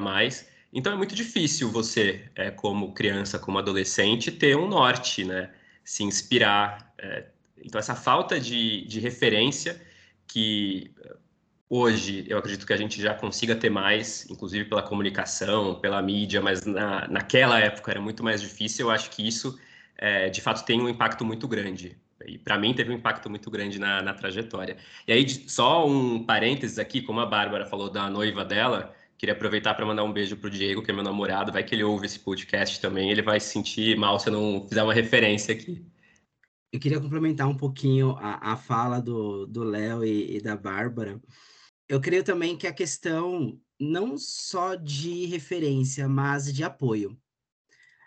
Então 0.71 0.93
é 0.93 0.95
muito 0.95 1.15
difícil 1.15 1.71
você, 1.71 2.29
é, 2.35 2.51
como 2.51 2.93
criança, 2.93 3.39
como 3.39 3.57
adolescente, 3.57 4.31
ter 4.31 4.55
um 4.55 4.67
norte, 4.67 5.23
né? 5.23 5.49
Se 5.83 6.03
inspirar. 6.03 6.93
É, 6.97 7.25
então 7.63 7.79
essa 7.79 7.95
falta 7.95 8.39
de, 8.39 8.85
de 8.85 8.99
referência 8.99 9.81
que 10.27 10.91
Hoje, 11.71 12.25
eu 12.27 12.39
acredito 12.39 12.65
que 12.65 12.73
a 12.73 12.77
gente 12.77 12.99
já 12.99 13.13
consiga 13.13 13.55
ter 13.55 13.69
mais, 13.69 14.27
inclusive 14.27 14.65
pela 14.65 14.81
comunicação, 14.81 15.75
pela 15.75 16.01
mídia, 16.01 16.41
mas 16.41 16.65
na, 16.65 17.07
naquela 17.07 17.59
época 17.59 17.91
era 17.91 18.01
muito 18.01 18.23
mais 18.23 18.41
difícil. 18.41 18.87
Eu 18.87 18.91
acho 18.91 19.11
que 19.11 19.27
isso, 19.27 19.55
é, 19.95 20.29
de 20.29 20.41
fato, 20.41 20.65
tem 20.65 20.81
um 20.81 20.89
impacto 20.89 21.23
muito 21.23 21.47
grande. 21.47 21.95
E 22.25 22.37
para 22.37 22.57
mim 22.57 22.73
teve 22.73 22.91
um 22.91 22.95
impacto 22.95 23.29
muito 23.29 23.49
grande 23.49 23.79
na, 23.79 24.01
na 24.01 24.13
trajetória. 24.13 24.77
E 25.07 25.11
aí, 25.11 25.29
só 25.29 25.87
um 25.87 26.23
parênteses 26.23 26.79
aqui, 26.79 27.01
como 27.01 27.19
a 27.19 27.25
Bárbara 27.25 27.65
falou 27.65 27.89
da 27.89 28.09
noiva 28.09 28.43
dela, 28.43 28.93
queria 29.17 29.33
aproveitar 29.33 29.73
para 29.73 29.85
mandar 29.85 30.03
um 30.03 30.13
beijo 30.13 30.37
pro 30.37 30.49
Diego, 30.49 30.83
que 30.83 30.91
é 30.91 30.93
meu 30.93 31.03
namorado. 31.03 31.51
Vai 31.51 31.63
que 31.63 31.75
ele 31.75 31.83
ouve 31.83 32.05
esse 32.05 32.19
podcast 32.19 32.79
também, 32.81 33.11
ele 33.11 33.21
vai 33.21 33.39
se 33.39 33.49
sentir 33.49 33.97
mal 33.97 34.19
se 34.19 34.29
eu 34.29 34.33
não 34.33 34.67
fizer 34.67 34.83
uma 34.83 34.93
referência 34.93 35.53
aqui. 35.53 35.85
Eu 36.71 36.79
queria 36.79 36.99
complementar 36.99 37.47
um 37.47 37.57
pouquinho 37.57 38.15
a, 38.19 38.53
a 38.53 38.55
fala 38.55 39.01
do 39.01 39.63
Léo 39.63 40.05
e, 40.05 40.37
e 40.37 40.41
da 40.41 40.55
Bárbara 40.55 41.19
eu 41.89 41.99
creio 41.99 42.23
também 42.23 42.55
que 42.55 42.67
a 42.67 42.73
questão 42.73 43.59
não 43.79 44.15
só 44.15 44.75
de 44.75 45.25
referência, 45.25 46.07
mas 46.07 46.53
de 46.53 46.63
apoio. 46.63 47.19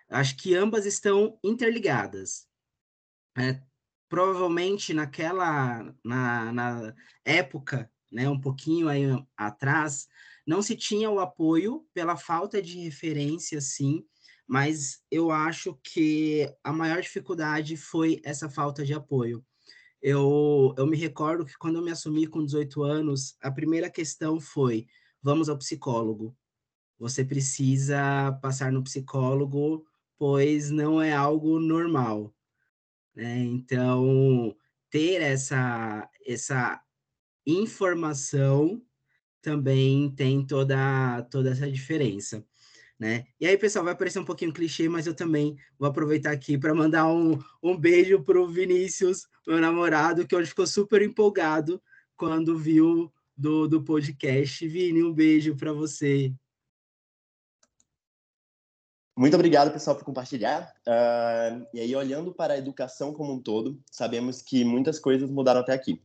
Acho 0.09 0.37
que 0.37 0.55
ambas 0.55 0.87
estão 0.87 1.37
interligadas. 1.43 2.47
É, 3.37 3.61
provavelmente 4.13 4.93
naquela 4.93 5.91
na, 6.05 6.53
na 6.53 6.95
época, 7.25 7.91
né, 8.11 8.29
um 8.29 8.39
pouquinho 8.39 8.87
aí 8.87 9.05
atrás, 9.35 10.07
não 10.47 10.61
se 10.61 10.77
tinha 10.77 11.09
o 11.09 11.19
apoio 11.19 11.87
pela 11.95 12.15
falta 12.15 12.61
de 12.61 12.79
referência, 12.79 13.59
sim, 13.59 14.05
mas 14.47 15.01
eu 15.11 15.31
acho 15.31 15.81
que 15.83 16.47
a 16.63 16.75
maior 16.75 17.01
dificuldade 17.01 17.75
foi 17.75 18.21
essa 18.23 18.51
falta 18.51 18.85
de 18.85 18.93
apoio. 18.93 19.43
Eu, 20.03 20.75
eu 20.77 20.87
me 20.87 20.99
recordo 20.99 21.47
que 21.47 21.57
quando 21.57 21.77
eu 21.77 21.83
me 21.83 21.91
assumi 21.91 22.27
com 22.27 22.45
18 22.45 22.83
anos, 22.83 23.35
a 23.41 23.51
primeira 23.51 23.89
questão 23.89 24.39
foi: 24.39 24.87
vamos 25.23 25.49
ao 25.49 25.57
psicólogo. 25.57 26.37
Você 26.99 27.25
precisa 27.25 28.39
passar 28.43 28.71
no 28.71 28.85
psicólogo, 28.85 29.87
pois 30.19 30.71
não 30.71 31.01
é 31.01 31.15
algo 31.15 31.59
normal. 31.59 32.35
Né? 33.15 33.39
Então, 33.39 34.55
ter 34.91 35.21
essa, 35.21 36.09
essa 36.27 36.81
informação 37.47 38.83
também 39.41 40.11
tem 40.11 40.47
toda, 40.47 41.23
toda 41.31 41.51
essa 41.51 41.71
diferença 41.71 42.45
né? 43.03 43.27
E 43.41 43.49
aí, 43.49 43.59
pessoal, 43.59 43.85
vai 43.85 43.97
parecer 43.97 44.21
um 44.21 44.25
pouquinho 44.25 44.53
clichê, 44.53 44.89
mas 44.89 45.09
eu 45.09 45.15
também 45.15 45.57
vou 45.77 45.89
aproveitar 45.89 46.31
aqui 46.31 46.57
para 46.57 46.73
mandar 46.73 47.05
um, 47.09 47.37
um 47.61 47.77
beijo 47.77 48.23
para 48.23 48.41
o 48.41 48.47
Vinícius, 48.47 49.27
meu 49.45 49.61
namorado, 49.61 50.25
que 50.25 50.37
hoje 50.37 50.51
ficou 50.51 50.69
super 50.69 51.03
empolgado 51.03 51.83
quando 52.17 52.57
viu 52.57 53.13
do, 53.37 53.67
do 53.67 53.83
podcast. 53.83 54.69
Vini, 54.69 55.03
um 55.03 55.13
beijo 55.13 55.57
para 55.57 55.73
você. 55.73 56.33
Muito 59.17 59.35
obrigado, 59.35 59.71
pessoal, 59.71 59.95
por 59.95 60.05
compartilhar. 60.05 60.73
Uh, 60.87 61.67
e 61.75 61.81
aí, 61.81 61.95
olhando 61.95 62.33
para 62.33 62.55
a 62.55 62.59
educação 62.59 63.13
como 63.13 63.35
um 63.35 63.43
todo, 63.43 63.79
sabemos 63.91 64.41
que 64.41 64.65
muitas 64.65 64.99
coisas 64.99 65.31
mudaram 65.31 65.61
até 65.61 65.73
aqui. 65.73 66.03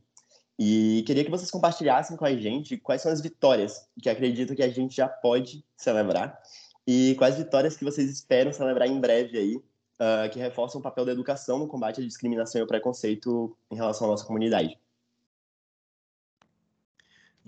E 0.58 1.02
queria 1.06 1.24
que 1.24 1.30
vocês 1.30 1.50
compartilhassem 1.50 2.16
com 2.16 2.24
a 2.24 2.34
gente 2.34 2.76
quais 2.76 3.00
são 3.00 3.10
as 3.10 3.20
vitórias 3.20 3.88
que 4.02 4.10
acredito 4.10 4.54
que 4.54 4.62
a 4.62 4.68
gente 4.68 4.94
já 4.94 5.08
pode 5.08 5.64
celebrar 5.76 6.38
e 6.86 7.14
quais 7.16 7.36
vitórias 7.36 7.76
que 7.76 7.84
vocês 7.84 8.10
esperam 8.10 8.52
celebrar 8.52 8.88
em 8.88 9.00
breve 9.00 9.38
aí, 9.38 9.56
uh, 9.56 10.28
que 10.30 10.38
reforçam 10.38 10.80
o 10.80 10.82
papel 10.82 11.04
da 11.06 11.12
educação 11.12 11.58
no 11.58 11.68
combate 11.68 12.00
à 12.00 12.04
discriminação 12.04 12.58
e 12.58 12.62
ao 12.62 12.68
preconceito 12.68 13.56
em 13.70 13.76
relação 13.76 14.06
à 14.06 14.10
nossa 14.10 14.26
comunidade? 14.26 14.76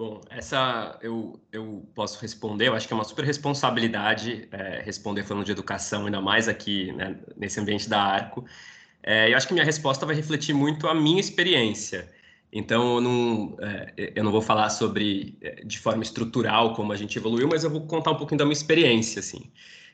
Bom, 0.00 0.18
essa 0.30 0.98
eu, 1.02 1.38
eu 1.52 1.86
posso 1.94 2.18
responder, 2.22 2.68
eu 2.68 2.74
acho 2.74 2.88
que 2.88 2.94
é 2.94 2.96
uma 2.96 3.04
super 3.04 3.22
responsabilidade 3.22 4.48
é, 4.50 4.80
responder 4.82 5.24
falando 5.24 5.44
de 5.44 5.52
educação, 5.52 6.06
ainda 6.06 6.22
mais 6.22 6.48
aqui 6.48 6.90
né, 6.92 7.18
nesse 7.36 7.60
ambiente 7.60 7.86
da 7.86 8.00
Arco. 8.00 8.46
É, 9.02 9.30
eu 9.30 9.36
acho 9.36 9.46
que 9.46 9.52
minha 9.52 9.62
resposta 9.62 10.06
vai 10.06 10.14
refletir 10.14 10.54
muito 10.54 10.88
a 10.88 10.94
minha 10.94 11.20
experiência. 11.20 12.10
Então, 12.50 12.94
eu 12.94 13.00
não, 13.02 13.56
é, 13.60 14.12
eu 14.16 14.24
não 14.24 14.32
vou 14.32 14.40
falar 14.40 14.70
sobre, 14.70 15.36
é, 15.42 15.56
de 15.66 15.78
forma 15.78 16.02
estrutural, 16.02 16.72
como 16.72 16.94
a 16.94 16.96
gente 16.96 17.18
evoluiu, 17.18 17.46
mas 17.46 17.62
eu 17.62 17.68
vou 17.68 17.86
contar 17.86 18.12
um 18.12 18.16
pouquinho 18.16 18.38
da 18.38 18.46
minha 18.46 18.54
experiência, 18.54 19.20
assim. 19.20 19.52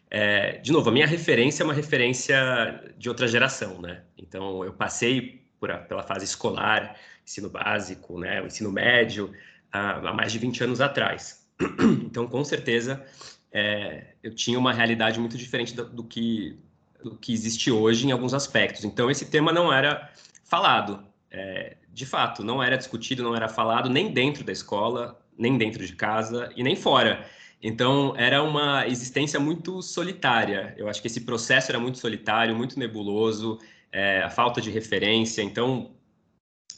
É, 0.09 0.59
de 0.59 0.71
novo, 0.71 0.89
a 0.89 0.93
minha 0.93 1.07
referência 1.09 1.65
é 1.65 1.65
uma 1.65 1.75
referência 1.75 2.95
de 2.97 3.09
outra 3.09 3.27
geração, 3.27 3.81
né? 3.81 4.05
Então, 4.17 4.65
eu 4.65 4.73
passei 4.73 5.43
a, 5.63 5.79
pela 5.79 6.05
fase 6.05 6.25
escolar, 6.25 6.97
ensino 7.25 7.51
básico, 7.51 8.21
né, 8.21 8.41
o 8.41 8.47
ensino 8.47 8.71
médio, 8.71 9.33
há, 9.73 10.13
mais 10.13 10.33
de 10.33 10.39
20 10.39 10.65
anos 10.65 10.81
atrás. 10.81 11.47
Então, 12.07 12.27
com 12.27 12.43
certeza, 12.45 13.05
é, 13.53 14.15
eu 14.23 14.35
tinha 14.35 14.59
uma 14.59 14.73
realidade 14.73 15.19
muito 15.21 15.37
diferente 15.37 15.75
do, 15.75 15.85
do, 15.85 16.05
que, 16.05 16.59
do 17.03 17.17
que 17.17 17.33
existe 17.33 17.71
hoje 17.71 18.07
em 18.07 18.13
alguns 18.13 18.33
aspectos. 18.33 18.85
Então, 18.85 19.11
esse 19.11 19.27
tema 19.27 19.53
não 19.53 19.73
era 19.73 20.11
falado. 20.45 21.05
É, 21.31 21.77
de 21.93 22.07
fato, 22.07 22.45
não 22.45 22.63
era 22.63 22.77
discutido, 22.77 23.23
não 23.23 23.35
era 23.35 23.49
falado 23.49 23.91
nem 23.91 24.13
dentro 24.13 24.45
da 24.45 24.53
escola, 24.53 25.19
nem 25.37 25.59
dentro 25.59 25.87
de 25.87 25.95
casa 25.95 26.51
e 26.57 26.63
nem 26.63 26.77
fora. 26.77 27.27
Então, 27.63 28.15
era 28.17 28.43
uma 28.43 28.87
existência 28.87 29.41
muito 29.41 29.83
solitária. 29.83 30.75
Eu 30.77 30.89
acho 30.89 31.01
que 31.01 31.09
esse 31.09 31.23
processo 31.23 31.71
era 31.71 31.81
muito 31.81 31.99
solitário, 31.99 32.55
muito 32.55 32.79
nebuloso, 32.79 33.59
é, 33.91 34.23
a 34.23 34.31
falta 34.31 34.61
de 34.61 34.71
referência. 34.71 35.43
Então, 35.43 35.91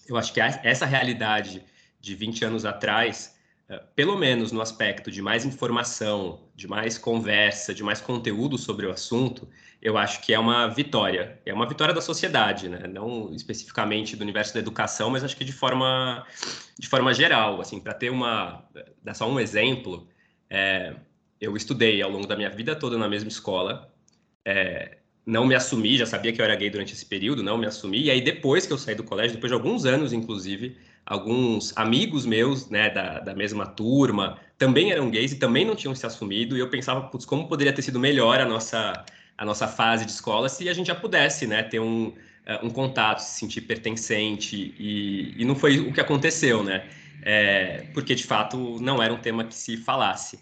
eu 0.09 0.17
acho 0.17 0.33
que 0.33 0.41
essa 0.41 0.87
realidade 0.87 1.63
de 2.01 2.15
20 2.15 2.45
anos 2.45 2.65
atrás, 2.65 3.37
é, 3.69 3.79
pelo 3.95 4.17
menos 4.17 4.51
no 4.51 4.61
aspecto 4.61 5.11
de 5.11 5.21
mais 5.21 5.45
informação, 5.45 6.41
de 6.55 6.67
mais 6.67 6.97
conversa, 6.97 7.75
de 7.75 7.83
mais 7.83 8.01
conteúdo 8.01 8.57
sobre 8.57 8.87
o 8.87 8.91
assunto, 8.91 9.49
eu 9.81 9.97
acho 9.97 10.23
que 10.23 10.33
é 10.33 10.39
uma 10.39 10.67
vitória. 10.69 11.41
É 11.45 11.53
uma 11.53 11.69
vitória 11.69 11.95
da 11.95 12.01
sociedade, 12.01 12.69
né? 12.69 12.87
Não 12.89 13.33
especificamente 13.33 14.17
do 14.17 14.23
universo 14.23 14.55
da 14.55 14.61
educação, 14.61 15.11
mas 15.11 15.23
acho 15.23 15.37
que 15.37 15.45
de 15.45 15.53
forma, 15.53 16.27
de 16.79 16.89
forma 16.89 17.13
geral. 17.15 17.61
Assim, 17.61 17.79
para 17.79 17.95
ter 17.95 18.11
uma, 18.11 18.65
dar 19.03 19.15
só 19.15 19.29
um 19.31 19.39
exemplo, 19.39 20.09
é, 20.51 20.95
eu 21.41 21.57
estudei 21.57 22.03
ao 22.03 22.11
longo 22.11 22.27
da 22.27 22.37
minha 22.37 22.51
vida 22.51 22.75
toda 22.75 22.99
na 22.99 23.09
mesma 23.09 23.29
escola. 23.29 23.93
É, 24.45 24.99
não 25.25 25.47
me 25.47 25.55
assumi, 25.55 25.97
já 25.99 26.07
sabia 26.07 26.33
que 26.33 26.41
eu 26.41 26.45
era 26.45 26.57
gay 26.57 26.71
durante 26.71 26.95
esse 26.95 27.05
período, 27.05 27.43
não 27.43 27.59
me 27.59 27.67
assumi. 27.67 28.05
E 28.05 28.11
aí 28.11 28.21
depois 28.21 28.67
que 28.67 28.73
eu 28.73 28.79
saí 28.79 28.95
do 28.95 29.05
colégio, 29.05 29.35
depois 29.35 29.51
de 29.51 29.55
alguns 29.55 29.85
anos, 29.85 30.13
inclusive, 30.13 30.77
alguns 31.09 31.75
amigos 31.75 32.27
meus, 32.27 32.69
né, 32.69 32.91
da, 32.91 33.19
da 33.21 33.35
mesma 33.35 33.67
turma, 33.67 34.39
também 34.59 34.93
eram 34.93 35.11
gays 35.11 35.33
e 35.33 35.37
também 35.37 35.65
não 35.65 35.75
tinham 35.75 35.95
se 35.95 36.05
assumido. 36.05 36.55
E 36.55 36.61
eu 36.61 36.69
pensava, 36.69 37.09
putz, 37.09 37.25
como 37.25 37.49
poderia 37.49 37.73
ter 37.73 37.81
sido 37.81 37.99
melhor 37.99 38.39
a 38.41 38.45
nossa 38.45 39.05
a 39.39 39.45
nossa 39.45 39.69
fase 39.69 40.05
de 40.05 40.11
escola 40.11 40.49
se 40.49 40.69
a 40.69 40.75
gente 40.75 40.89
já 40.89 40.97
pudesse, 40.97 41.47
né, 41.47 41.63
ter 41.63 41.79
um, 41.79 42.09
uh, 42.09 42.15
um 42.65 42.71
contato, 42.71 43.21
se 43.21 43.39
sentir 43.39 43.61
pertencente, 43.61 44.75
e, 44.77 45.33
e 45.41 45.45
não 45.45 45.55
foi 45.55 45.79
o 45.79 45.93
que 45.93 46.01
aconteceu, 46.01 46.65
né, 46.65 46.89
é, 47.23 47.87
porque 47.95 48.17
de 48.17 48.25
fato 48.25 48.81
não 48.81 49.01
era 49.01 49.15
um 49.15 49.19
tema 49.19 49.45
que 49.45 49.55
se 49.55 49.77
falasse. 49.77 50.41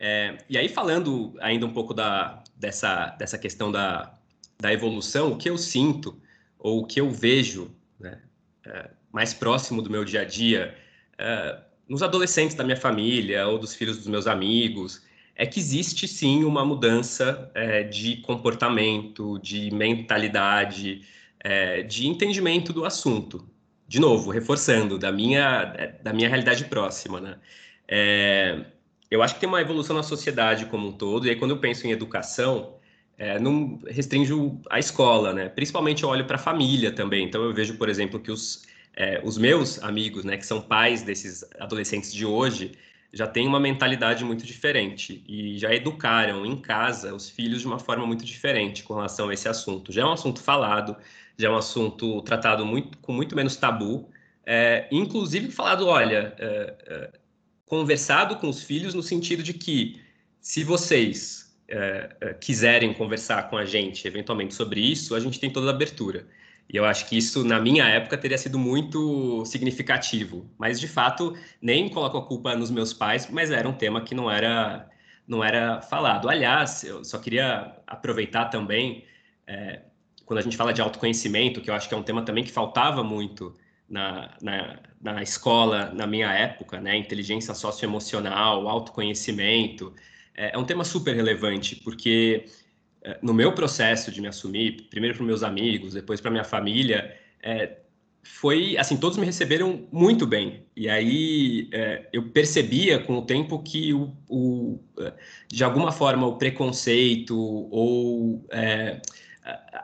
É, 0.00 0.36
e 0.50 0.58
aí, 0.58 0.68
falando 0.68 1.32
ainda 1.40 1.64
um 1.64 1.72
pouco 1.72 1.94
da, 1.94 2.42
dessa, 2.56 3.10
dessa 3.10 3.38
questão 3.38 3.70
da, 3.70 4.12
da 4.58 4.72
evolução, 4.72 5.30
o 5.30 5.36
que 5.38 5.48
eu 5.48 5.56
sinto, 5.56 6.20
ou 6.58 6.80
o 6.80 6.86
que 6.86 7.00
eu 7.00 7.12
vejo 7.12 7.70
né, 8.00 8.20
é, 8.66 8.90
mais 9.14 9.32
próximo 9.32 9.80
do 9.80 9.88
meu 9.88 10.04
dia 10.04 10.22
a 10.22 10.24
dia, 10.24 10.76
é, 11.16 11.56
nos 11.88 12.02
adolescentes 12.02 12.56
da 12.56 12.64
minha 12.64 12.76
família 12.76 13.46
ou 13.46 13.60
dos 13.60 13.72
filhos 13.72 13.96
dos 13.96 14.08
meus 14.08 14.26
amigos, 14.26 15.04
é 15.36 15.46
que 15.46 15.60
existe 15.60 16.08
sim 16.08 16.42
uma 16.42 16.64
mudança 16.64 17.48
é, 17.54 17.84
de 17.84 18.16
comportamento, 18.18 19.38
de 19.38 19.70
mentalidade, 19.72 21.02
é, 21.38 21.82
de 21.82 22.08
entendimento 22.08 22.72
do 22.72 22.84
assunto. 22.84 23.48
De 23.86 24.00
novo, 24.00 24.32
reforçando, 24.32 24.98
da 24.98 25.12
minha, 25.12 25.94
da 26.02 26.12
minha 26.12 26.28
realidade 26.28 26.64
próxima. 26.64 27.20
Né? 27.20 27.36
É, 27.86 28.64
eu 29.08 29.22
acho 29.22 29.34
que 29.34 29.40
tem 29.40 29.48
uma 29.48 29.60
evolução 29.60 29.94
na 29.94 30.02
sociedade 30.02 30.66
como 30.66 30.88
um 30.88 30.92
todo, 30.92 31.26
e 31.26 31.30
aí 31.30 31.36
quando 31.36 31.52
eu 31.52 31.58
penso 31.58 31.86
em 31.86 31.92
educação, 31.92 32.74
é, 33.16 33.38
não 33.38 33.78
restringo 33.86 34.60
a 34.68 34.80
escola, 34.80 35.32
né? 35.32 35.48
Principalmente 35.48 36.02
eu 36.02 36.08
olho 36.08 36.24
para 36.24 36.34
a 36.34 36.38
família 36.38 36.90
também. 36.90 37.24
Então 37.24 37.44
eu 37.44 37.54
vejo, 37.54 37.76
por 37.76 37.88
exemplo, 37.88 38.18
que 38.18 38.32
os, 38.32 38.64
é, 38.96 39.20
os 39.24 39.36
meus 39.36 39.82
amigos, 39.82 40.24
né, 40.24 40.36
que 40.36 40.46
são 40.46 40.60
pais 40.60 41.02
desses 41.02 41.44
adolescentes 41.58 42.12
de 42.12 42.24
hoje, 42.24 42.72
já 43.12 43.26
têm 43.26 43.46
uma 43.46 43.60
mentalidade 43.60 44.24
muito 44.24 44.44
diferente 44.44 45.24
e 45.28 45.56
já 45.56 45.72
educaram 45.72 46.44
em 46.44 46.56
casa 46.56 47.14
os 47.14 47.30
filhos 47.30 47.60
de 47.60 47.66
uma 47.66 47.78
forma 47.78 48.04
muito 48.04 48.24
diferente 48.24 48.82
com 48.82 48.94
relação 48.94 49.28
a 49.28 49.34
esse 49.34 49.48
assunto. 49.48 49.92
Já 49.92 50.02
é 50.02 50.04
um 50.04 50.12
assunto 50.12 50.42
falado, 50.42 50.96
já 51.38 51.48
é 51.48 51.50
um 51.50 51.56
assunto 51.56 52.22
tratado 52.22 52.66
muito, 52.66 52.98
com 52.98 53.12
muito 53.12 53.36
menos 53.36 53.56
tabu, 53.56 54.10
é, 54.44 54.88
inclusive 54.90 55.50
falado, 55.50 55.86
olha, 55.86 56.34
é, 56.38 56.74
é, 56.86 57.10
conversado 57.66 58.36
com 58.36 58.48
os 58.48 58.62
filhos 58.62 58.94
no 58.94 59.02
sentido 59.02 59.42
de 59.42 59.54
que 59.54 60.00
se 60.40 60.64
vocês 60.64 61.56
é, 61.68 62.16
é, 62.20 62.34
quiserem 62.34 62.92
conversar 62.92 63.48
com 63.48 63.56
a 63.56 63.64
gente 63.64 64.06
eventualmente 64.06 64.54
sobre 64.54 64.80
isso, 64.80 65.14
a 65.14 65.20
gente 65.20 65.40
tem 65.40 65.50
toda 65.50 65.68
a 65.68 65.70
abertura. 65.70 66.26
E 66.68 66.76
eu 66.76 66.84
acho 66.84 67.08
que 67.08 67.16
isso, 67.16 67.44
na 67.44 67.60
minha 67.60 67.84
época, 67.84 68.16
teria 68.16 68.38
sido 68.38 68.58
muito 68.58 69.44
significativo. 69.44 70.50
Mas, 70.58 70.80
de 70.80 70.88
fato, 70.88 71.36
nem 71.60 71.88
coloco 71.88 72.18
a 72.18 72.26
culpa 72.26 72.56
nos 72.56 72.70
meus 72.70 72.92
pais, 72.92 73.28
mas 73.30 73.50
era 73.50 73.68
um 73.68 73.72
tema 73.72 74.00
que 74.00 74.14
não 74.14 74.30
era, 74.30 74.88
não 75.26 75.44
era 75.44 75.80
falado. 75.82 76.28
Aliás, 76.28 76.82
eu 76.84 77.04
só 77.04 77.18
queria 77.18 77.76
aproveitar 77.86 78.46
também, 78.46 79.04
é, 79.46 79.82
quando 80.24 80.38
a 80.38 80.42
gente 80.42 80.56
fala 80.56 80.72
de 80.72 80.80
autoconhecimento, 80.80 81.60
que 81.60 81.70
eu 81.70 81.74
acho 81.74 81.88
que 81.88 81.94
é 81.94 81.96
um 81.96 82.02
tema 82.02 82.22
também 82.22 82.42
que 82.42 82.50
faltava 82.50 83.04
muito 83.04 83.54
na, 83.88 84.34
na, 84.40 84.78
na 85.00 85.22
escola, 85.22 85.92
na 85.94 86.06
minha 86.06 86.32
época, 86.32 86.80
né? 86.80 86.96
Inteligência 86.96 87.54
socioemocional, 87.54 88.66
autoconhecimento. 88.68 89.94
É, 90.34 90.54
é 90.54 90.58
um 90.58 90.64
tema 90.64 90.84
super 90.84 91.14
relevante, 91.14 91.76
porque 91.76 92.46
no 93.22 93.34
meu 93.34 93.52
processo 93.52 94.10
de 94.10 94.20
me 94.20 94.28
assumir, 94.28 94.86
primeiro 94.88 95.16
para 95.16 95.26
meus 95.26 95.42
amigos, 95.42 95.94
depois 95.94 96.20
para 96.20 96.30
minha 96.30 96.44
família, 96.44 97.16
é, 97.42 97.78
foi 98.24 98.76
assim, 98.78 98.96
todos 98.96 99.18
me 99.18 99.26
receberam 99.26 99.86
muito 99.92 100.26
bem. 100.26 100.64
E 100.74 100.88
aí 100.88 101.68
é, 101.72 102.08
eu 102.12 102.30
percebia 102.30 102.98
com 102.98 103.18
o 103.18 103.22
tempo 103.22 103.62
que 103.62 103.92
o, 103.92 104.16
o, 104.28 104.80
é, 104.98 105.12
de 105.48 105.62
alguma 105.62 105.92
forma 105.92 106.26
o 106.26 106.36
preconceito 106.36 107.36
ou 107.38 108.44
é, 108.50 109.00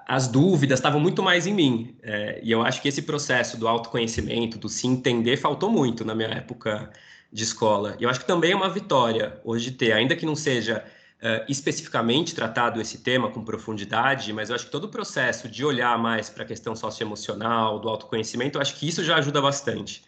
as 0.07 0.27
dúvidas 0.27 0.79
estavam 0.79 0.99
muito 0.99 1.23
mais 1.23 1.47
em 1.47 1.53
mim. 1.53 1.97
É, 2.03 2.41
e 2.43 2.51
eu 2.51 2.63
acho 2.63 2.81
que 2.81 2.89
esse 2.89 3.03
processo 3.03 3.59
do 3.59 3.69
autoconhecimento, 3.69 4.59
do 4.59 4.69
se 4.69 4.87
entender, 4.87 5.37
faltou 5.37 5.71
muito 5.71 6.05
na 6.05 6.15
minha 6.15 6.31
época 6.31 6.91
de 7.31 7.45
escola. 7.45 7.97
E 8.01 8.05
eu 8.05 8.11
acho 8.11 8.21
que 8.21 8.27
também 8.27 8.53
é 8.53 8.57
uma 8.57 8.71
vitória 8.71 9.39
hoje 9.45 9.71
ter, 9.71 9.93
ainda 9.93 10.17
que 10.17 10.25
não 10.25 10.35
seja 10.35 10.83
uh, 11.23 11.45
especificamente 11.49 12.35
tratado 12.35 12.81
esse 12.81 12.99
tema 12.99 13.31
com 13.31 13.45
profundidade, 13.45 14.33
mas 14.33 14.49
eu 14.49 14.57
acho 14.57 14.67
que 14.67 14.71
todo 14.71 14.85
o 14.85 14.89
processo 14.89 15.49
de 15.49 15.65
olhar 15.65 15.97
mais 15.99 16.29
para 16.31 16.43
a 16.43 16.47
questão 16.47 16.75
socioemocional, 16.75 17.79
do 17.79 17.89
autoconhecimento, 17.89 18.59
eu 18.59 18.63
acho 18.63 18.77
que 18.77 18.89
isso 18.89 19.05
já 19.05 19.17
ajuda 19.17 19.41
bastante. 19.41 20.03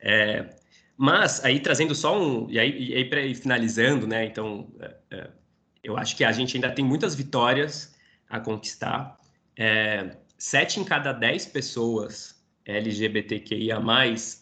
É, 0.00 0.50
mas 0.96 1.44
aí 1.44 1.60
trazendo 1.60 1.94
só 1.94 2.20
um 2.20 2.50
e 2.50 2.58
aí, 2.58 2.90
e 2.90 2.94
aí 2.94 3.04
para 3.04 3.22
ir 3.22 3.34
finalizando, 3.34 4.06
né? 4.06 4.24
Então, 4.24 4.68
uh, 5.12 5.30
eu 5.82 5.96
acho 5.96 6.16
que 6.16 6.24
a 6.24 6.32
gente 6.32 6.56
ainda 6.56 6.70
tem 6.70 6.84
muitas 6.84 7.14
vitórias 7.14 7.94
a 8.28 8.38
conquistar. 8.38 9.16
É, 9.56 10.16
sete 10.38 10.80
em 10.80 10.84
cada 10.84 11.12
dez 11.12 11.44
pessoas 11.44 12.40
LGBTQIA+, 12.64 13.80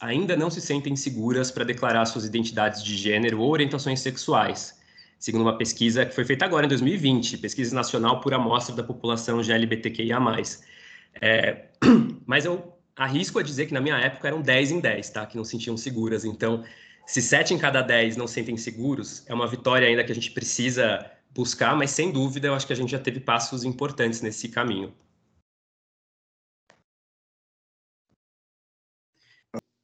ainda 0.01 0.37
não 0.37 0.51
se 0.51 0.61
sentem 0.61 0.95
seguras 0.95 1.51
para 1.51 1.65
declarar 1.65 2.05
suas 2.05 2.25
identidades 2.27 2.85
de 2.85 2.95
gênero 2.95 3.41
ou 3.41 3.51
orientações 3.51 4.01
sexuais 4.01 4.80
segundo 5.21 5.43
uma 5.43 5.59
pesquisa 5.59 6.07
que 6.07 6.15
foi 6.15 6.25
feita 6.25 6.47
agora, 6.47 6.65
em 6.65 6.69
2020, 6.69 7.39
pesquisa 7.39 7.75
nacional 7.75 8.21
por 8.21 8.33
amostra 8.33 8.75
da 8.75 8.83
população 8.83 9.39
LGBTQIA+. 9.39 10.19
É, 11.21 11.67
mas 12.27 12.47
eu 12.47 12.77
arrisco 12.97 13.39
a 13.39 13.43
dizer 13.43 13.67
que 13.67 13.75
na 13.75 13.81
minha 13.81 13.97
época 13.99 14.29
eram 14.29 14.41
10 14.41 14.73
em 14.73 14.81
10, 14.81 15.11
tá? 15.11 15.27
Que 15.27 15.37
não 15.37 15.45
se 15.45 15.53
sentiam 15.53 15.77
seguras. 15.77 16.25
Então, 16.25 16.65
se 17.07 17.21
7 17.21 17.53
em 17.55 17.59
cada 17.59 17.83
10 17.83 18.17
não 18.17 18.27
sentem 18.27 18.57
seguros, 18.57 19.25
é 19.29 19.35
uma 19.35 19.47
vitória 19.47 19.87
ainda 19.87 20.03
que 20.03 20.11
a 20.11 20.15
gente 20.15 20.31
precisa 20.31 21.11
buscar, 21.33 21.77
mas 21.77 21.91
sem 21.91 22.11
dúvida 22.11 22.49
eu 22.49 22.55
acho 22.55 22.67
que 22.67 22.73
a 22.73 22.77
gente 22.77 22.91
já 22.91 22.99
teve 22.99 23.21
passos 23.21 23.63
importantes 23.65 24.23
nesse 24.23 24.49
caminho. 24.49 24.95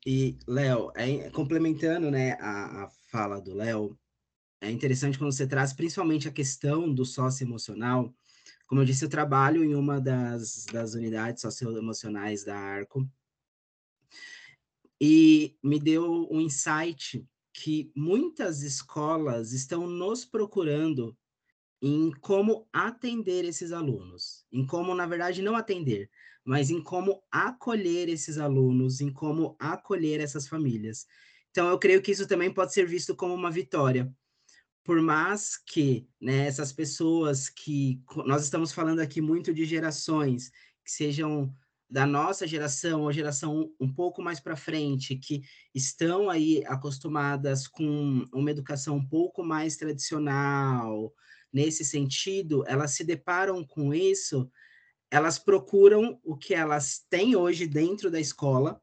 E, 0.06 0.38
Léo, 0.46 0.92
é, 0.94 1.28
complementando 1.30 2.10
né, 2.10 2.38
a, 2.40 2.84
a 2.84 2.90
fala 3.10 3.40
do 3.40 3.52
Léo, 3.54 3.98
é 4.60 4.70
interessante 4.70 5.18
quando 5.18 5.32
você 5.32 5.46
traz 5.46 5.72
principalmente 5.72 6.28
a 6.28 6.32
questão 6.32 6.92
do 6.92 7.04
socioemocional. 7.04 8.14
Como 8.66 8.80
eu 8.80 8.84
disse, 8.84 9.04
eu 9.04 9.08
trabalho 9.08 9.62
em 9.62 9.74
uma 9.74 10.00
das, 10.00 10.64
das 10.66 10.94
unidades 10.94 11.42
socioemocionais 11.42 12.44
da 12.44 12.56
ARCO 12.56 13.08
e 15.00 15.56
me 15.62 15.78
deu 15.78 16.26
um 16.30 16.40
insight 16.40 17.24
que 17.52 17.90
muitas 17.94 18.62
escolas 18.62 19.52
estão 19.52 19.86
nos 19.86 20.24
procurando 20.24 21.16
em 21.80 22.10
como 22.20 22.66
atender 22.72 23.44
esses 23.44 23.72
alunos, 23.72 24.46
em 24.50 24.66
como, 24.66 24.94
na 24.94 25.06
verdade, 25.06 25.42
não 25.42 25.54
atender, 25.54 26.10
mas 26.44 26.70
em 26.70 26.82
como 26.82 27.22
acolher 27.30 28.08
esses 28.08 28.38
alunos, 28.38 29.00
em 29.00 29.12
como 29.12 29.56
acolher 29.58 30.20
essas 30.20 30.48
famílias. 30.48 31.06
Então, 31.50 31.68
eu 31.68 31.78
creio 31.78 32.02
que 32.02 32.10
isso 32.10 32.26
também 32.26 32.52
pode 32.52 32.72
ser 32.72 32.86
visto 32.86 33.14
como 33.14 33.34
uma 33.34 33.50
vitória, 33.50 34.12
por 34.86 35.02
mais 35.02 35.56
que 35.56 36.08
né, 36.20 36.46
essas 36.46 36.72
pessoas 36.72 37.48
que 37.48 38.00
nós 38.24 38.44
estamos 38.44 38.72
falando 38.72 39.00
aqui 39.00 39.20
muito 39.20 39.52
de 39.52 39.64
gerações 39.64 40.50
que 40.84 40.92
sejam 40.92 41.52
da 41.90 42.06
nossa 42.06 42.46
geração 42.46 43.02
ou 43.02 43.12
geração 43.12 43.68
um 43.80 43.92
pouco 43.92 44.22
mais 44.22 44.38
para 44.38 44.54
frente, 44.54 45.16
que 45.16 45.42
estão 45.74 46.30
aí 46.30 46.62
acostumadas 46.66 47.66
com 47.66 48.24
uma 48.32 48.50
educação 48.50 48.96
um 48.96 49.06
pouco 49.06 49.42
mais 49.42 49.76
tradicional, 49.76 51.12
nesse 51.52 51.84
sentido, 51.84 52.64
elas 52.68 52.92
se 52.92 53.02
deparam 53.02 53.64
com 53.64 53.92
isso, 53.92 54.48
elas 55.10 55.36
procuram 55.36 56.20
o 56.22 56.36
que 56.36 56.54
elas 56.54 57.04
têm 57.10 57.34
hoje 57.34 57.66
dentro 57.66 58.08
da 58.08 58.20
escola. 58.20 58.80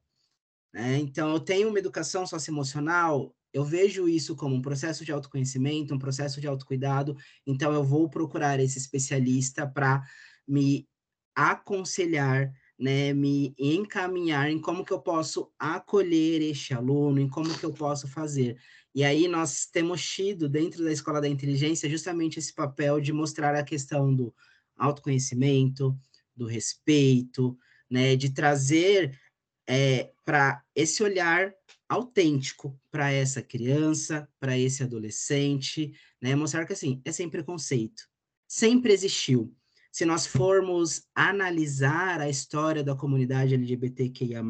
Né? 0.74 0.98
Então, 0.98 1.32
eu 1.32 1.40
tenho 1.40 1.70
uma 1.70 1.80
educação 1.80 2.26
socioemocional, 2.26 3.34
eu 3.54 3.64
vejo 3.64 4.10
isso 4.10 4.36
como 4.36 4.56
um 4.56 4.62
processo 4.62 5.06
de 5.06 5.12
autoconhecimento, 5.12 5.94
um 5.94 6.00
processo 6.00 6.42
de 6.42 6.48
autocuidado, 6.48 7.16
então 7.46 7.72
eu 7.72 7.84
vou 7.84 8.10
procurar 8.10 8.60
esse 8.60 8.80
especialista 8.80 9.68
para 9.68 10.04
me 10.48 10.88
aconselhar, 11.36 12.52
né, 12.78 13.14
me 13.14 13.54
encaminhar 13.58 14.50
em 14.50 14.60
como 14.60 14.84
que 14.84 14.92
eu 14.92 15.00
posso 15.00 15.52
acolher 15.60 16.42
este 16.42 16.74
aluno, 16.74 17.20
em 17.20 17.30
como 17.30 17.58
que 17.58 17.64
eu 17.64 17.72
posso 17.72 18.08
fazer. 18.08 18.58
E 18.94 19.04
aí 19.04 19.28
nós 19.28 19.66
temos 19.66 20.04
tido 20.04 20.50
dentro 20.50 20.84
da 20.84 20.92
Escola 20.92 21.22
da 21.22 21.30
Inteligência 21.30 21.90
justamente 21.90 22.40
esse 22.40 22.54
papel 22.54 23.00
de 23.00 23.14
mostrar 23.14 23.56
a 23.56 23.64
questão 23.64 24.14
do 24.14 24.34
autoconhecimento, 24.78 25.98
do 26.36 26.46
respeito, 26.46 27.58
né, 27.90 28.16
de 28.16 28.32
trazer 28.32 29.20
é, 29.68 30.12
para 30.26 30.64
esse 30.76 31.04
olhar 31.04 31.54
autêntico 31.88 32.80
para 32.92 33.12
essa 33.12 33.42
criança, 33.42 34.28
para 34.40 34.58
esse 34.58 34.84
adolescente, 34.84 35.94
né? 36.22 36.36
Mostrar 36.36 36.66
que 36.66 36.74
assim, 36.74 37.02
é 37.06 37.12
sem 37.12 37.30
preconceito, 37.30 38.04
sempre 38.48 38.94
existiu. 38.94 39.56
Se 39.92 40.06
nós 40.06 40.26
formos 40.26 41.08
analisar 41.14 42.20
a 42.20 42.30
história 42.30 42.84
da 42.84 42.96
comunidade 42.96 43.54
LGBTQIA+, 43.54 44.44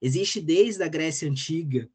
existe 0.00 0.40
desde 0.40 0.84
a 0.84 0.88
Grécia 0.88 1.28
Antiga, 1.28 1.90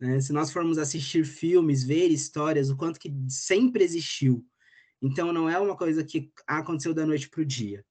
né? 0.00 0.18
se 0.20 0.32
nós 0.32 0.50
formos 0.50 0.78
assistir 0.78 1.24
filmes, 1.24 1.84
ver 1.84 2.08
histórias, 2.08 2.70
o 2.70 2.76
quanto 2.76 2.98
que 2.98 3.12
sempre 3.28 3.84
existiu. 3.84 4.44
Então, 5.02 5.32
não 5.32 5.48
é 5.48 5.58
uma 5.58 5.76
coisa 5.76 6.02
que 6.02 6.32
aconteceu 6.46 6.94
da 6.94 7.04
noite 7.04 7.28
para 7.28 7.42
o 7.42 7.44
dia. 7.44 7.84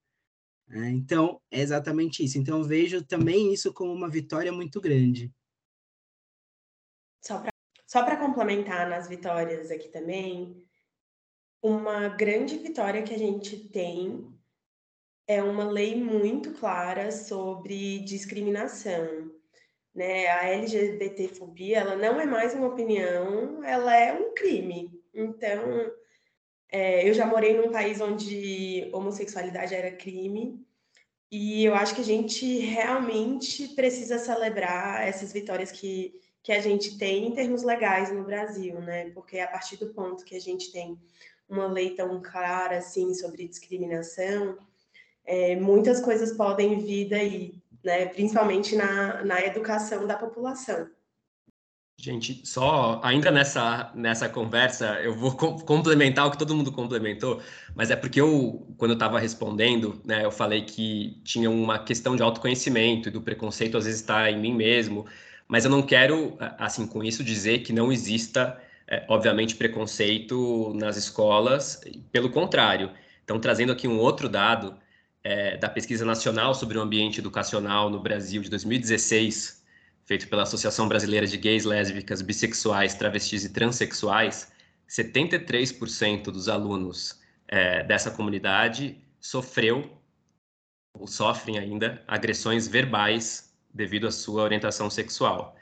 É, 0.73 0.89
então, 0.89 1.41
é 1.51 1.59
exatamente 1.59 2.23
isso. 2.23 2.37
Então, 2.37 2.63
vejo 2.63 3.03
também 3.03 3.53
isso 3.53 3.73
como 3.73 3.91
uma 3.91 4.09
vitória 4.09 4.51
muito 4.51 4.79
grande. 4.79 5.33
Só 7.21 8.03
para 8.03 8.15
complementar 8.15 8.89
nas 8.89 9.07
vitórias 9.07 9.69
aqui 9.69 9.89
também, 9.89 10.65
uma 11.61 12.07
grande 12.07 12.57
vitória 12.57 13.03
que 13.03 13.13
a 13.13 13.17
gente 13.17 13.67
tem 13.67 14.33
é 15.27 15.43
uma 15.43 15.69
lei 15.69 16.01
muito 16.01 16.53
clara 16.53 17.11
sobre 17.11 17.99
discriminação. 17.99 19.29
Né? 19.93 20.27
A 20.27 20.47
LGBTfobia 20.47 21.79
ela 21.79 21.95
não 21.97 22.19
é 22.19 22.25
mais 22.25 22.53
uma 22.53 22.67
opinião, 22.67 23.61
ela 23.63 23.95
é 23.95 24.13
um 24.13 24.33
crime. 24.33 24.89
Então, 25.13 25.91
é, 26.71 27.07
eu 27.07 27.13
já 27.13 27.25
morei 27.25 27.55
num 27.55 27.69
país 27.69 27.99
onde 27.99 28.89
homossexualidade 28.93 29.75
era 29.75 29.91
crime, 29.91 30.65
e 31.29 31.63
eu 31.63 31.75
acho 31.75 31.95
que 31.95 32.01
a 32.01 32.05
gente 32.05 32.59
realmente 32.59 33.69
precisa 33.69 34.17
celebrar 34.17 35.07
essas 35.07 35.31
vitórias 35.31 35.71
que, 35.71 36.13
que 36.43 36.51
a 36.51 36.59
gente 36.59 36.97
tem 36.97 37.27
em 37.27 37.33
termos 37.33 37.63
legais 37.63 38.11
no 38.11 38.23
Brasil, 38.23 38.79
né? 38.81 39.09
Porque 39.11 39.39
a 39.39 39.47
partir 39.47 39.77
do 39.77 39.93
ponto 39.93 40.25
que 40.25 40.35
a 40.35 40.41
gente 40.41 40.71
tem 40.71 40.99
uma 41.47 41.67
lei 41.67 41.95
tão 41.95 42.21
clara 42.21 42.77
assim 42.77 43.13
sobre 43.13 43.47
discriminação, 43.47 44.57
é, 45.25 45.55
muitas 45.55 46.01
coisas 46.01 46.35
podem 46.35 46.79
vir 46.79 47.07
daí, 47.09 47.55
né? 47.81 48.07
Principalmente 48.07 48.75
na, 48.75 49.23
na 49.23 49.41
educação 49.41 50.05
da 50.05 50.17
população. 50.17 50.89
Gente, 52.01 52.41
só 52.43 52.99
ainda 53.03 53.29
nessa, 53.29 53.91
nessa 53.93 54.27
conversa, 54.27 54.99
eu 55.03 55.13
vou 55.13 55.35
complementar 55.37 56.25
o 56.25 56.31
que 56.31 56.37
todo 56.37 56.55
mundo 56.55 56.71
complementou, 56.71 57.39
mas 57.75 57.91
é 57.91 57.95
porque 57.95 58.19
eu, 58.19 58.67
quando 58.75 58.91
eu 58.91 58.95
estava 58.95 59.19
respondendo, 59.19 60.01
né, 60.03 60.25
eu 60.25 60.31
falei 60.31 60.63
que 60.63 61.21
tinha 61.23 61.47
uma 61.47 61.77
questão 61.77 62.15
de 62.15 62.23
autoconhecimento 62.23 63.07
e 63.07 63.11
do 63.11 63.21
preconceito 63.21 63.77
às 63.77 63.85
vezes 63.85 64.01
está 64.01 64.31
em 64.31 64.39
mim 64.39 64.51
mesmo, 64.55 65.05
mas 65.47 65.63
eu 65.63 65.69
não 65.69 65.83
quero, 65.83 66.35
assim, 66.57 66.87
com 66.87 67.03
isso 67.03 67.23
dizer 67.23 67.59
que 67.59 67.71
não 67.71 67.91
exista, 67.91 68.59
é, 68.87 69.05
obviamente, 69.07 69.55
preconceito 69.55 70.73
nas 70.73 70.97
escolas, 70.97 71.81
pelo 72.11 72.31
contrário. 72.31 72.89
Então, 73.23 73.39
trazendo 73.39 73.71
aqui 73.71 73.87
um 73.87 73.99
outro 73.99 74.27
dado 74.27 74.75
é, 75.23 75.55
da 75.57 75.69
Pesquisa 75.69 76.03
Nacional 76.03 76.55
sobre 76.55 76.79
o 76.79 76.81
Ambiente 76.81 77.19
Educacional 77.19 77.91
no 77.91 77.99
Brasil 77.99 78.41
de 78.41 78.49
2016, 78.49 79.60
feito 80.11 80.27
pela 80.27 80.43
Associação 80.43 80.89
Brasileira 80.89 81.25
de 81.25 81.37
Gays, 81.37 81.63
Lésbicas, 81.63 82.21
Bissexuais, 82.21 82.93
Travestis 82.93 83.45
e 83.45 83.49
Transsexuais, 83.53 84.51
73% 84.89 86.23
dos 86.23 86.49
alunos 86.49 87.21
é, 87.47 87.81
dessa 87.85 88.11
comunidade 88.11 88.97
sofreu 89.21 89.89
ou 90.99 91.07
sofrem 91.07 91.57
ainda 91.57 92.03
agressões 92.05 92.67
verbais 92.67 93.55
devido 93.73 94.05
à 94.05 94.11
sua 94.11 94.43
orientação 94.43 94.89
sexual. 94.89 95.55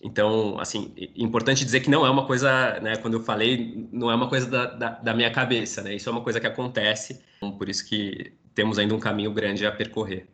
Então, 0.00 0.60
assim, 0.60 0.94
importante 1.16 1.64
dizer 1.64 1.80
que 1.80 1.90
não 1.90 2.06
é 2.06 2.10
uma 2.10 2.24
coisa, 2.24 2.78
né, 2.78 2.94
quando 2.98 3.14
eu 3.14 3.24
falei, 3.24 3.88
não 3.90 4.12
é 4.12 4.14
uma 4.14 4.28
coisa 4.28 4.48
da, 4.48 4.66
da, 4.66 4.90
da 4.90 5.12
minha 5.12 5.32
cabeça, 5.32 5.82
né, 5.82 5.96
isso 5.96 6.08
é 6.08 6.12
uma 6.12 6.22
coisa 6.22 6.38
que 6.38 6.46
acontece, 6.46 7.20
por 7.40 7.68
isso 7.68 7.84
que 7.84 8.32
temos 8.54 8.78
ainda 8.78 8.94
um 8.94 9.00
caminho 9.00 9.32
grande 9.32 9.66
a 9.66 9.72
percorrer. 9.72 10.28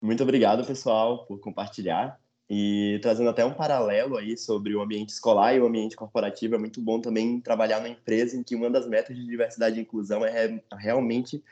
Muito 0.00 0.22
obrigado, 0.22 0.64
pessoal, 0.66 1.26
por 1.26 1.40
compartilhar. 1.40 2.20
E 2.50 2.98
trazendo 3.02 3.28
até 3.28 3.44
um 3.44 3.52
paralelo 3.52 4.16
aí 4.16 4.36
sobre 4.38 4.74
o 4.74 4.80
ambiente 4.80 5.10
escolar 5.10 5.54
e 5.54 5.60
o 5.60 5.66
ambiente 5.66 5.94
corporativo, 5.96 6.54
é 6.54 6.58
muito 6.58 6.80
bom 6.80 6.98
também 7.00 7.40
trabalhar 7.40 7.80
na 7.80 7.90
empresa 7.90 8.36
em 8.36 8.42
que 8.42 8.54
uma 8.54 8.70
das 8.70 8.88
metas 8.88 9.14
de 9.14 9.26
diversidade 9.26 9.78
e 9.78 9.82
inclusão 9.82 10.24
é 10.24 10.62
realmente 10.78 11.42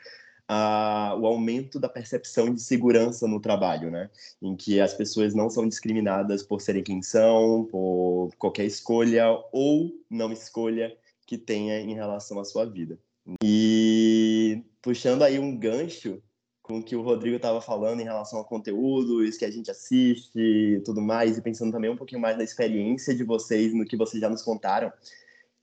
o 0.49 1.27
aumento 1.27 1.77
da 1.77 1.89
percepção 1.89 2.53
de 2.53 2.61
segurança 2.61 3.27
no 3.27 3.39
trabalho, 3.39 3.91
né? 3.91 4.09
Em 4.41 4.55
que 4.55 4.79
as 4.79 4.93
pessoas 4.93 5.35
não 5.35 5.49
são 5.49 5.67
discriminadas 5.67 6.41
por 6.41 6.61
serem 6.61 6.81
quem 6.81 7.01
são, 7.01 7.65
por 7.65 8.31
qualquer 8.39 8.65
escolha 8.65 9.25
ou 9.51 9.91
não 10.09 10.31
escolha 10.31 10.97
que 11.25 11.37
tenha 11.37 11.81
em 11.81 11.93
relação 11.93 12.39
à 12.39 12.45
sua 12.45 12.65
vida. 12.65 12.97
E 13.43 14.63
puxando 14.81 15.21
aí 15.21 15.37
um 15.37 15.55
gancho 15.55 16.23
com 16.67 16.79
o 16.79 16.83
que 16.83 16.95
o 16.95 17.01
Rodrigo 17.01 17.37
estava 17.37 17.61
falando 17.61 18.01
em 18.01 18.03
relação 18.03 18.39
ao 18.39 18.45
conteúdo, 18.45 19.23
isso 19.23 19.39
que 19.39 19.45
a 19.45 19.51
gente 19.51 19.71
assiste 19.71 20.37
e 20.37 20.81
tudo 20.81 21.01
mais, 21.01 21.37
e 21.37 21.41
pensando 21.41 21.71
também 21.71 21.89
um 21.89 21.95
pouquinho 21.95 22.19
mais 22.19 22.37
na 22.37 22.43
experiência 22.43 23.15
de 23.15 23.23
vocês, 23.23 23.73
no 23.73 23.85
que 23.85 23.95
vocês 23.95 24.19
já 24.19 24.29
nos 24.29 24.41
contaram. 24.41 24.91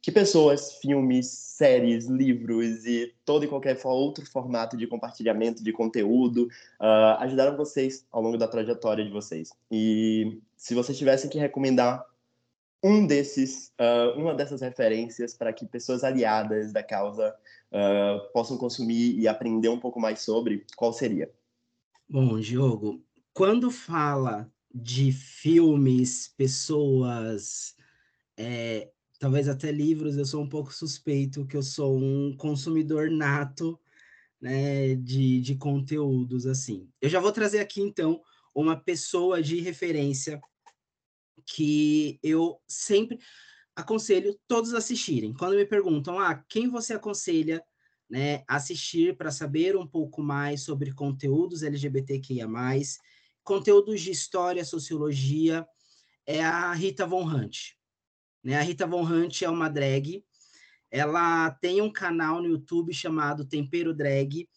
Que 0.00 0.10
pessoas, 0.10 0.74
filmes, 0.74 1.28
séries, 1.28 2.06
livros 2.06 2.84
e 2.84 3.14
todo 3.24 3.44
e 3.44 3.48
qualquer 3.48 3.78
outro 3.84 4.24
formato 4.26 4.76
de 4.76 4.86
compartilhamento 4.86 5.62
de 5.62 5.72
conteúdo 5.72 6.48
uh, 6.80 7.20
ajudaram 7.20 7.56
vocês 7.56 8.06
ao 8.10 8.20
longo 8.22 8.36
da 8.36 8.48
trajetória 8.48 9.04
de 9.04 9.10
vocês? 9.10 9.50
E 9.70 10.40
se 10.56 10.74
vocês 10.74 10.96
tivessem 10.96 11.30
que 11.30 11.38
recomendar 11.38 12.04
um 12.84 13.06
desses, 13.06 13.72
uh, 13.80 14.20
uma 14.20 14.34
dessas 14.34 14.60
referências 14.60 15.32
para 15.32 15.54
que 15.54 15.64
pessoas 15.64 16.04
aliadas 16.04 16.70
da 16.70 16.82
causa 16.82 17.34
uh, 17.72 18.30
possam 18.30 18.58
consumir 18.58 19.18
e 19.18 19.26
aprender 19.26 19.70
um 19.70 19.80
pouco 19.80 19.98
mais 19.98 20.20
sobre, 20.20 20.66
qual 20.76 20.92
seria? 20.92 21.32
Bom, 22.06 22.38
Diogo, 22.38 23.02
quando 23.32 23.70
fala 23.70 24.52
de 24.70 25.12
filmes, 25.12 26.28
pessoas, 26.36 27.74
é, 28.36 28.90
talvez 29.18 29.48
até 29.48 29.72
livros, 29.72 30.18
eu 30.18 30.26
sou 30.26 30.42
um 30.42 30.48
pouco 30.48 30.70
suspeito 30.70 31.46
que 31.46 31.56
eu 31.56 31.62
sou 31.62 31.96
um 31.96 32.36
consumidor 32.36 33.10
nato 33.10 33.80
né, 34.38 34.94
de, 34.96 35.40
de 35.40 35.54
conteúdos 35.54 36.44
assim. 36.46 36.86
Eu 37.00 37.08
já 37.08 37.18
vou 37.18 37.32
trazer 37.32 37.60
aqui 37.60 37.80
então 37.80 38.20
uma 38.54 38.76
pessoa 38.76 39.42
de 39.42 39.58
referência 39.60 40.38
que 41.46 42.18
eu 42.22 42.60
sempre 42.66 43.18
aconselho 43.76 44.38
todos 44.46 44.72
assistirem. 44.72 45.34
Quando 45.34 45.56
me 45.56 45.66
perguntam, 45.66 46.18
ah, 46.18 46.42
quem 46.48 46.68
você 46.68 46.94
aconselha 46.94 47.62
né, 48.08 48.44
assistir 48.46 49.16
para 49.16 49.30
saber 49.30 49.76
um 49.76 49.86
pouco 49.86 50.22
mais 50.22 50.62
sobre 50.62 50.92
conteúdos 50.92 51.62
LGBTQIA+, 51.62 52.46
conteúdos 53.42 54.00
de 54.00 54.10
história, 54.10 54.64
sociologia, 54.64 55.66
é 56.26 56.42
a 56.42 56.72
Rita 56.72 57.06
Von 57.06 57.24
Hunt. 57.24 57.72
Né? 58.42 58.56
A 58.56 58.62
Rita 58.62 58.86
Von 58.86 59.02
Hunt 59.02 59.42
é 59.42 59.50
uma 59.50 59.68
drag, 59.68 60.24
ela 60.90 61.50
tem 61.50 61.82
um 61.82 61.92
canal 61.92 62.40
no 62.40 62.48
YouTube 62.48 62.92
chamado 62.92 63.44
Tempero 63.44 63.92
Drag, 63.92 64.48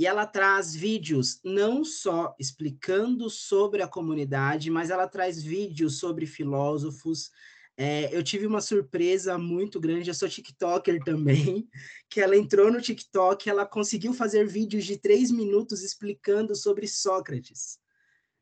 e 0.00 0.06
ela 0.06 0.24
traz 0.24 0.74
vídeos 0.74 1.38
não 1.44 1.84
só 1.84 2.34
explicando 2.38 3.28
sobre 3.28 3.82
a 3.82 3.86
comunidade, 3.86 4.70
mas 4.70 4.88
ela 4.88 5.06
traz 5.06 5.42
vídeos 5.42 5.98
sobre 5.98 6.24
filósofos. 6.24 7.30
É, 7.76 8.08
eu 8.16 8.22
tive 8.22 8.46
uma 8.46 8.62
surpresa 8.62 9.36
muito 9.36 9.78
grande, 9.78 10.08
eu 10.08 10.14
sou 10.14 10.26
TikToker 10.26 11.04
também, 11.04 11.68
que 12.08 12.18
ela 12.18 12.34
entrou 12.34 12.72
no 12.72 12.80
TikTok, 12.80 13.50
ela 13.50 13.66
conseguiu 13.66 14.14
fazer 14.14 14.46
vídeos 14.46 14.86
de 14.86 14.96
três 14.96 15.30
minutos 15.30 15.82
explicando 15.82 16.56
sobre 16.56 16.88
Sócrates. 16.88 17.78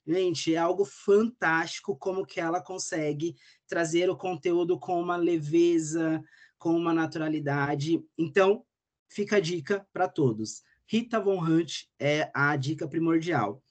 Gente, 0.07 0.55
é 0.55 0.59
algo 0.59 0.85
fantástico 0.85 1.97
como 1.97 2.25
que 2.25 2.39
ela 2.39 2.63
consegue 2.63 3.35
trazer 3.67 4.09
o 4.09 4.17
conteúdo 4.17 4.79
com 4.79 5.01
uma 5.01 5.17
leveza, 5.17 6.23
com 6.57 6.71
uma 6.77 6.95
naturalidade. 6.95 8.01
Então, 8.17 8.65
fica 9.09 9.39
a 9.39 9.41
dica 9.41 9.85
para 9.93 10.07
todos. 10.07 10.63
Rita 10.91 11.21
Von 11.21 11.39
Hunt 11.45 11.85
é 11.99 12.31
a 12.35 12.57
dica 12.57 12.89
primordial. 12.89 13.63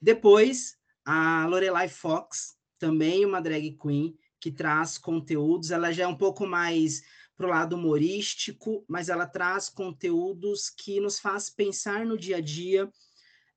Depois, 0.00 0.76
a 1.04 1.44
Lorelai 1.46 1.88
Fox, 1.88 2.56
também 2.78 3.26
uma 3.26 3.40
drag 3.40 3.76
queen, 3.76 4.16
que 4.38 4.52
traz 4.52 4.96
conteúdos, 4.96 5.72
ela 5.72 5.92
já 5.92 6.04
é 6.04 6.06
um 6.06 6.16
pouco 6.16 6.46
mais 6.46 7.02
para 7.36 7.46
o 7.46 7.50
lado 7.50 7.74
humorístico, 7.74 8.84
mas 8.86 9.08
ela 9.08 9.26
traz 9.26 9.68
conteúdos 9.68 10.70
que 10.70 11.00
nos 11.00 11.18
faz 11.18 11.50
pensar 11.50 12.06
no 12.06 12.16
dia 12.16 12.36
a 12.36 12.40
dia. 12.40 12.88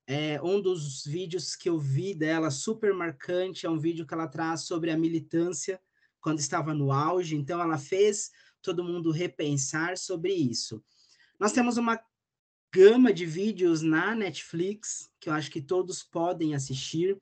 É, 0.06 0.42
um 0.42 0.60
dos 0.60 1.04
vídeos 1.04 1.54
que 1.54 1.68
eu 1.68 1.78
vi 1.78 2.14
dela, 2.14 2.50
super 2.50 2.92
marcante, 2.92 3.64
é 3.64 3.70
um 3.70 3.78
vídeo 3.78 4.06
que 4.06 4.12
ela 4.12 4.26
traz 4.26 4.62
sobre 4.62 4.90
a 4.90 4.98
militância 4.98 5.80
quando 6.20 6.40
estava 6.40 6.74
no 6.74 6.90
auge, 6.90 7.36
então 7.36 7.60
ela 7.60 7.78
fez 7.78 8.30
todo 8.60 8.82
mundo 8.82 9.10
repensar 9.10 9.96
sobre 9.96 10.32
isso. 10.32 10.82
Nós 11.38 11.52
temos 11.52 11.76
uma 11.76 12.00
gama 12.74 13.12
de 13.12 13.24
vídeos 13.24 13.82
na 13.82 14.16
Netflix, 14.16 15.08
que 15.20 15.28
eu 15.28 15.32
acho 15.32 15.48
que 15.48 15.62
todos 15.62 16.02
podem 16.02 16.56
assistir. 16.56 17.16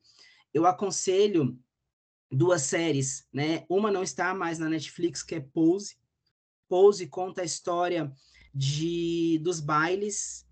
Eu 0.55 0.65
aconselho 0.65 1.61
duas 2.31 2.63
séries, 2.63 3.29
né? 3.31 3.67
Uma 3.69 3.91
não 3.91 4.03
está 4.03 4.35
mais 4.35 4.59
na 4.59 4.71
Netflix, 4.71 5.23
que 5.23 5.35
é 5.35 5.41
Pose. 5.41 5.99
Pose 6.71 7.07
conta 7.07 7.43
a 7.43 7.45
história 7.45 8.11
de 8.55 9.39
dos 9.43 9.61
bailes, 9.61 10.47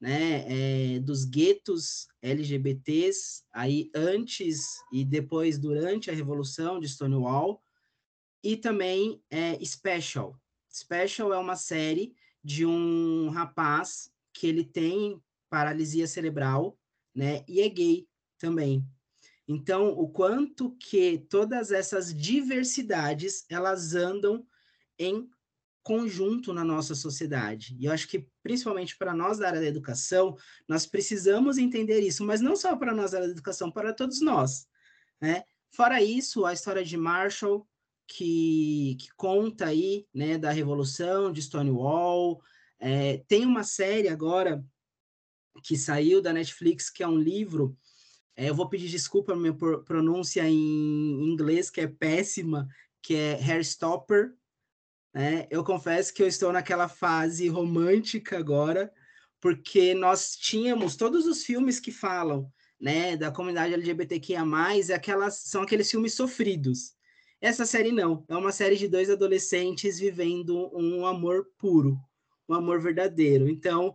né? 0.00 0.44
É, 0.46 1.00
dos 1.00 1.24
guetos 1.24 2.06
LGBTs, 2.22 3.42
aí 3.52 3.90
antes 3.92 4.78
e 4.92 5.04
depois 5.04 5.58
durante 5.58 6.12
a 6.12 6.14
revolução 6.14 6.78
de 6.78 6.88
Stonewall, 6.88 7.60
e 8.40 8.56
também 8.56 9.20
é, 9.28 9.58
Special, 9.64 10.40
Special 10.72 11.32
é 11.32 11.38
uma 11.38 11.56
série 11.56 12.14
de 12.42 12.64
um 12.64 13.30
rapaz 13.30 14.13
que 14.34 14.46
ele 14.46 14.64
tem 14.64 15.22
paralisia 15.48 16.06
cerebral, 16.06 16.78
né? 17.14 17.44
E 17.48 17.60
é 17.60 17.68
gay 17.68 18.06
também. 18.38 18.84
Então, 19.46 19.88
o 19.90 20.08
quanto 20.08 20.74
que 20.76 21.18
todas 21.30 21.70
essas 21.70 22.12
diversidades 22.12 23.44
elas 23.48 23.94
andam 23.94 24.46
em 24.98 25.28
conjunto 25.82 26.52
na 26.52 26.64
nossa 26.64 26.94
sociedade. 26.94 27.76
E 27.78 27.84
eu 27.84 27.92
acho 27.92 28.08
que, 28.08 28.26
principalmente 28.42 28.96
para 28.96 29.14
nós 29.14 29.38
da 29.38 29.48
área 29.48 29.60
da 29.60 29.66
educação, 29.66 30.34
nós 30.66 30.86
precisamos 30.86 31.58
entender 31.58 32.00
isso, 32.00 32.24
mas 32.24 32.40
não 32.40 32.56
só 32.56 32.74
para 32.74 32.94
nós 32.94 33.10
da 33.10 33.18
área 33.18 33.28
da 33.28 33.34
educação, 33.34 33.70
para 33.70 33.92
todos 33.92 34.22
nós. 34.22 34.66
Né? 35.20 35.44
Fora 35.70 36.02
isso, 36.02 36.46
a 36.46 36.54
história 36.54 36.82
de 36.82 36.96
Marshall, 36.96 37.68
que, 38.06 38.96
que 38.98 39.08
conta 39.14 39.66
aí 39.66 40.06
né, 40.12 40.38
da 40.38 40.50
Revolução, 40.50 41.30
de 41.30 41.42
Stonewall. 41.42 42.42
É, 42.86 43.24
tem 43.26 43.46
uma 43.46 43.64
série 43.64 44.08
agora 44.08 44.62
que 45.62 45.74
saiu 45.74 46.20
da 46.20 46.34
Netflix, 46.34 46.90
que 46.90 47.02
é 47.02 47.08
um 47.08 47.16
livro. 47.16 47.74
É, 48.36 48.50
eu 48.50 48.54
vou 48.54 48.68
pedir 48.68 48.90
desculpa 48.90 49.34
minha 49.34 49.54
pronúncia 49.54 50.46
em 50.46 51.32
inglês, 51.32 51.70
que 51.70 51.80
é 51.80 51.86
péssima, 51.86 52.68
que 53.00 53.14
é 53.14 53.42
Hairstopper, 53.42 54.34
né? 55.14 55.46
Eu 55.50 55.64
confesso 55.64 56.12
que 56.12 56.22
eu 56.22 56.26
estou 56.26 56.52
naquela 56.52 56.86
fase 56.86 57.48
romântica 57.48 58.36
agora, 58.36 58.92
porque 59.40 59.94
nós 59.94 60.36
tínhamos 60.36 60.94
todos 60.94 61.24
os 61.26 61.42
filmes 61.42 61.80
que 61.80 61.90
falam 61.90 62.52
né, 62.78 63.16
da 63.16 63.30
comunidade 63.30 63.72
LGBTQIA+, 63.72 64.44
é 64.90 64.92
aquelas, 64.92 65.40
são 65.44 65.62
aqueles 65.62 65.90
filmes 65.90 66.12
sofridos. 66.12 66.92
Essa 67.40 67.64
série 67.64 67.92
não, 67.92 68.26
é 68.28 68.36
uma 68.36 68.52
série 68.52 68.76
de 68.76 68.88
dois 68.88 69.08
adolescentes 69.08 69.98
vivendo 69.98 70.70
um 70.76 71.06
amor 71.06 71.46
puro, 71.56 71.98
um 72.48 72.54
amor 72.54 72.80
verdadeiro. 72.80 73.48
Então, 73.48 73.94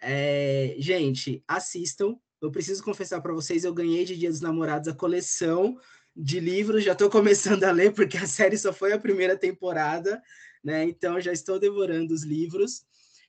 é, 0.00 0.74
gente, 0.78 1.42
assistam. 1.46 2.16
Eu 2.40 2.50
preciso 2.50 2.82
confessar 2.82 3.20
para 3.20 3.34
vocês, 3.34 3.64
eu 3.64 3.74
ganhei 3.74 4.04
de 4.04 4.16
Dia 4.16 4.30
dos 4.30 4.40
Namorados 4.40 4.88
a 4.88 4.94
coleção 4.94 5.78
de 6.16 6.40
livros, 6.40 6.84
já 6.84 6.92
estou 6.92 7.08
começando 7.10 7.64
a 7.64 7.70
ler, 7.70 7.92
porque 7.92 8.16
a 8.16 8.26
série 8.26 8.56
só 8.56 8.72
foi 8.72 8.92
a 8.92 8.98
primeira 8.98 9.36
temporada, 9.36 10.22
né? 10.64 10.84
Então 10.84 11.20
já 11.20 11.32
estou 11.32 11.58
devorando 11.58 12.14
os 12.14 12.22
livros. 12.22 12.84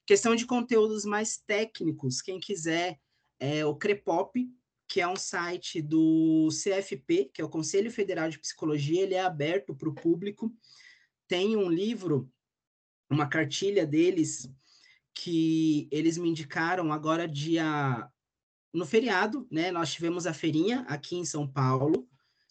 Questão 0.05 0.35
de 0.35 0.45
conteúdos 0.45 1.05
mais 1.05 1.37
técnicos, 1.37 2.21
quem 2.21 2.39
quiser, 2.39 2.97
é 3.39 3.65
o 3.65 3.75
Crepop, 3.75 4.49
que 4.87 4.99
é 4.99 5.07
um 5.07 5.15
site 5.15 5.81
do 5.81 6.49
CFP, 6.49 7.31
que 7.33 7.41
é 7.41 7.45
o 7.45 7.49
Conselho 7.49 7.89
Federal 7.89 8.29
de 8.29 8.39
Psicologia, 8.39 9.03
ele 9.03 9.13
é 9.13 9.21
aberto 9.21 9.73
para 9.73 9.87
o 9.89 9.95
público. 9.95 10.53
Tem 11.27 11.55
um 11.55 11.69
livro, 11.69 12.29
uma 13.09 13.27
cartilha 13.27 13.85
deles, 13.85 14.49
que 15.13 15.87
eles 15.91 16.17
me 16.17 16.29
indicaram 16.29 16.91
agora 16.91 17.27
dia 17.27 18.09
no 18.73 18.85
feriado, 18.85 19.47
né? 19.51 19.71
Nós 19.71 19.91
tivemos 19.91 20.25
a 20.25 20.33
feirinha 20.33 20.85
aqui 20.87 21.15
em 21.15 21.25
São 21.25 21.47
Paulo, 21.47 22.07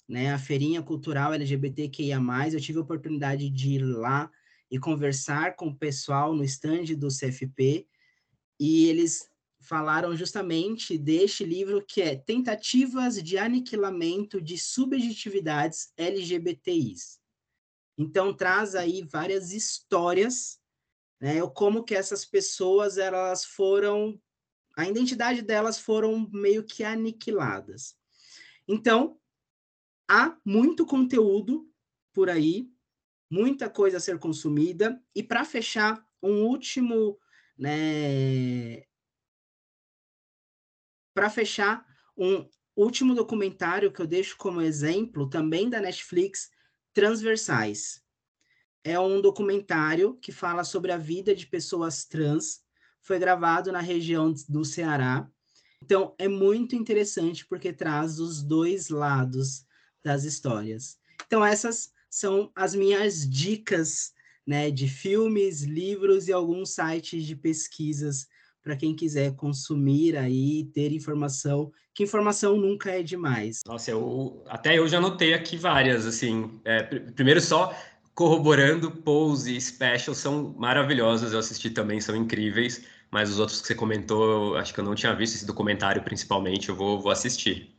né? 0.08 0.32
A 0.32 0.38
feirinha 0.38 0.82
cultural 0.82 1.32
LGBTQIA+. 1.32 2.20
Eu 2.52 2.60
tive 2.60 2.78
a 2.78 2.82
oportunidade 2.82 3.48
de 3.48 3.70
ir 3.70 3.82
lá 3.82 4.30
e 4.70 4.78
conversar 4.78 5.56
com 5.56 5.68
o 5.68 5.76
pessoal 5.76 6.34
no 6.34 6.44
stand 6.44 6.94
do 6.96 7.08
CFP 7.08 7.86
e 8.58 8.86
eles 8.86 9.28
falaram 9.60 10.16
justamente 10.16 10.96
deste 10.96 11.44
livro 11.44 11.84
que 11.84 12.00
é 12.00 12.14
Tentativas 12.14 13.22
de 13.22 13.36
Aniquilamento 13.36 14.40
de 14.40 14.58
Subjetividades 14.58 15.92
LGBTIs. 15.96 17.18
Então 17.98 18.32
traz 18.32 18.74
aí 18.74 19.02
várias 19.02 19.52
histórias, 19.52 20.59
né, 21.20 21.40
como 21.54 21.84
que 21.84 21.94
essas 21.94 22.24
pessoas 22.24 22.98
elas 22.98 23.44
foram 23.44 24.20
a 24.76 24.88
identidade 24.88 25.42
delas 25.42 25.78
foram 25.78 26.28
meio 26.32 26.64
que 26.64 26.82
aniquiladas. 26.82 27.96
Então, 28.66 29.20
há 30.08 30.36
muito 30.44 30.86
conteúdo 30.86 31.68
por 32.12 32.30
aí 32.30 32.70
muita 33.30 33.70
coisa 33.70 33.98
a 33.98 34.00
ser 34.00 34.18
consumida. 34.18 35.00
E 35.14 35.22
para 35.22 35.44
fechar, 35.44 36.04
um 36.20 36.44
último, 36.44 37.18
né? 37.56 38.82
Para 41.14 41.30
fechar, 41.30 41.86
um 42.16 42.48
último 42.74 43.14
documentário 43.14 43.92
que 43.92 44.02
eu 44.02 44.06
deixo 44.06 44.36
como 44.36 44.60
exemplo, 44.60 45.30
também 45.30 45.70
da 45.70 45.80
Netflix, 45.80 46.50
Transversais. 46.92 48.04
É 48.84 48.98
um 48.98 49.20
documentário 49.20 50.16
que 50.20 50.32
fala 50.32 50.64
sobre 50.64 50.92
a 50.92 50.96
vida 50.96 51.34
de 51.34 51.46
pessoas 51.46 52.04
trans. 52.04 52.60
Foi 53.02 53.18
gravado 53.18 53.70
na 53.70 53.80
região 53.80 54.32
do 54.48 54.64
Ceará. 54.64 55.28
Então, 55.82 56.14
é 56.18 56.28
muito 56.28 56.74
interessante 56.76 57.46
porque 57.46 57.72
traz 57.72 58.18
os 58.18 58.42
dois 58.42 58.88
lados 58.88 59.64
das 60.04 60.24
histórias. 60.24 60.98
Então, 61.26 61.44
essas 61.44 61.92
são 62.10 62.50
as 62.54 62.74
minhas 62.74 63.28
dicas 63.28 64.12
né, 64.46 64.70
de 64.70 64.88
filmes, 64.88 65.62
livros 65.62 66.28
e 66.28 66.32
alguns 66.32 66.74
sites 66.74 67.24
de 67.24 67.36
pesquisas 67.36 68.26
para 68.62 68.76
quem 68.76 68.94
quiser 68.94 69.34
consumir 69.36 70.16
aí, 70.16 70.64
ter 70.74 70.92
informação, 70.92 71.72
que 71.94 72.02
informação 72.02 72.56
nunca 72.56 72.90
é 72.90 73.02
demais. 73.02 73.60
Nossa, 73.66 73.90
eu 73.90 74.42
até 74.46 74.78
eu 74.78 74.86
já 74.86 74.98
anotei 74.98 75.32
aqui 75.32 75.56
várias, 75.56 76.06
assim, 76.06 76.60
é, 76.64 76.82
primeiro 76.82 77.40
só 77.40 77.74
corroborando, 78.20 78.90
Pose 78.90 79.56
e 79.56 79.58
Special 79.58 80.14
são 80.14 80.52
maravilhosos, 80.58 81.32
eu 81.32 81.38
assisti 81.38 81.70
também, 81.70 82.02
são 82.02 82.14
incríveis, 82.14 82.84
mas 83.10 83.30
os 83.30 83.38
outros 83.38 83.62
que 83.62 83.68
você 83.68 83.74
comentou, 83.74 84.58
acho 84.58 84.74
que 84.74 84.80
eu 84.80 84.84
não 84.84 84.94
tinha 84.94 85.16
visto 85.16 85.36
esse 85.36 85.46
documentário 85.46 86.02
principalmente, 86.02 86.68
eu 86.68 86.76
vou, 86.76 87.00
vou 87.00 87.10
assistir. 87.10 87.74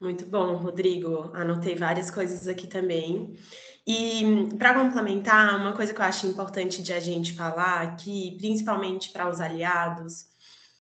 Muito 0.00 0.24
bom, 0.26 0.54
Rodrigo. 0.54 1.32
Anotei 1.34 1.74
várias 1.74 2.08
coisas 2.08 2.46
aqui 2.46 2.68
também. 2.68 3.34
E 3.84 4.48
para 4.56 4.72
complementar, 4.74 5.56
uma 5.56 5.72
coisa 5.72 5.92
que 5.92 6.00
eu 6.00 6.04
acho 6.04 6.28
importante 6.28 6.84
de 6.84 6.92
a 6.92 7.00
gente 7.00 7.32
falar 7.32 7.82
aqui, 7.82 8.36
principalmente 8.38 9.10
para 9.10 9.28
os 9.28 9.40
aliados, 9.40 10.28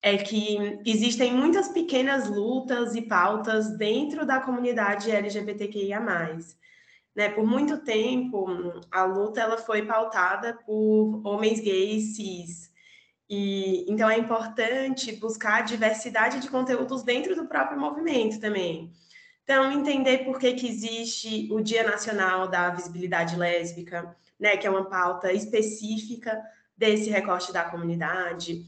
é 0.02 0.18
que 0.18 0.80
existem 0.86 1.34
muitas 1.34 1.70
pequenas 1.70 2.30
lutas 2.30 2.96
e 2.96 3.02
pautas 3.02 3.78
dentro 3.78 4.26
da 4.26 4.40
comunidade 4.40 5.12
LGBTQIA+. 5.12 6.00
Né? 7.16 7.30
Por 7.30 7.46
muito 7.46 7.78
tempo, 7.80 8.48
a 8.90 9.04
luta 9.04 9.42
ela 9.42 9.58
foi 9.58 9.86
pautada 9.86 10.58
por 10.66 11.22
homens 11.26 11.60
gays 11.60 12.16
cis, 12.16 12.70
e 13.30 13.86
então 13.88 14.10
é 14.10 14.18
importante 14.18 15.12
buscar 15.18 15.64
diversidade 15.64 16.40
de 16.40 16.50
conteúdos 16.50 17.04
dentro 17.04 17.36
do 17.36 17.46
próprio 17.46 17.80
movimento 17.80 18.40
também. 18.40 18.92
Então, 19.44 19.72
entender 19.72 20.20
por 20.20 20.40
que, 20.40 20.54
que 20.54 20.68
existe 20.68 21.48
o 21.52 21.60
Dia 21.60 21.84
Nacional 21.84 22.48
da 22.48 22.70
Visibilidade 22.70 23.36
Lésbica, 23.36 24.16
né, 24.40 24.56
que 24.58 24.66
é 24.66 24.70
uma 24.70 24.86
pauta 24.86 25.34
específica 25.34 26.40
desse 26.78 27.10
recorte 27.10 27.52
da 27.52 27.64
comunidade, 27.64 28.64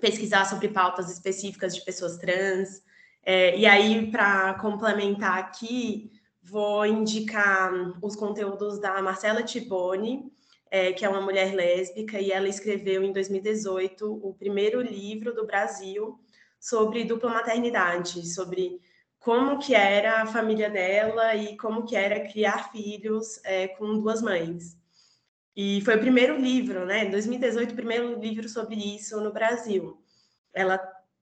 pesquisar 0.00 0.44
sobre 0.44 0.68
pautas 0.68 1.10
específicas 1.10 1.74
de 1.74 1.84
pessoas 1.84 2.16
trans. 2.16 2.82
É, 3.24 3.56
e 3.58 3.66
aí, 3.66 4.10
para 4.10 4.54
complementar 4.54 5.38
aqui, 5.38 6.10
vou 6.42 6.86
indicar 6.86 7.72
os 8.02 8.14
conteúdos 8.14 8.78
da 8.78 9.02
Marcela 9.02 9.42
Tiboni, 9.42 10.30
é, 10.70 10.92
que 10.92 11.04
é 11.04 11.08
uma 11.08 11.20
mulher 11.20 11.54
lésbica, 11.54 12.20
e 12.20 12.30
ela 12.30 12.48
escreveu 12.48 13.02
em 13.02 13.12
2018 13.12 14.20
o 14.22 14.34
primeiro 14.34 14.80
livro 14.80 15.34
do 15.34 15.46
Brasil 15.46 16.18
sobre 16.60 17.04
dupla 17.04 17.30
maternidade, 17.30 18.26
sobre 18.32 18.80
como 19.18 19.58
que 19.58 19.74
era 19.74 20.22
a 20.22 20.26
família 20.26 20.70
dela 20.70 21.34
e 21.34 21.56
como 21.56 21.84
que 21.84 21.96
era 21.96 22.28
criar 22.28 22.70
filhos 22.70 23.40
é, 23.44 23.68
com 23.68 23.98
duas 23.98 24.22
mães. 24.22 24.76
E 25.56 25.80
foi 25.80 25.96
o 25.96 26.00
primeiro 26.00 26.38
livro, 26.38 26.84
né? 26.84 27.06
Em 27.06 27.10
2018, 27.10 27.72
o 27.72 27.76
primeiro 27.76 28.20
livro 28.20 28.46
sobre 28.48 28.76
isso 28.76 29.18
no 29.22 29.32
Brasil. 29.32 29.98
Ela 30.52 30.78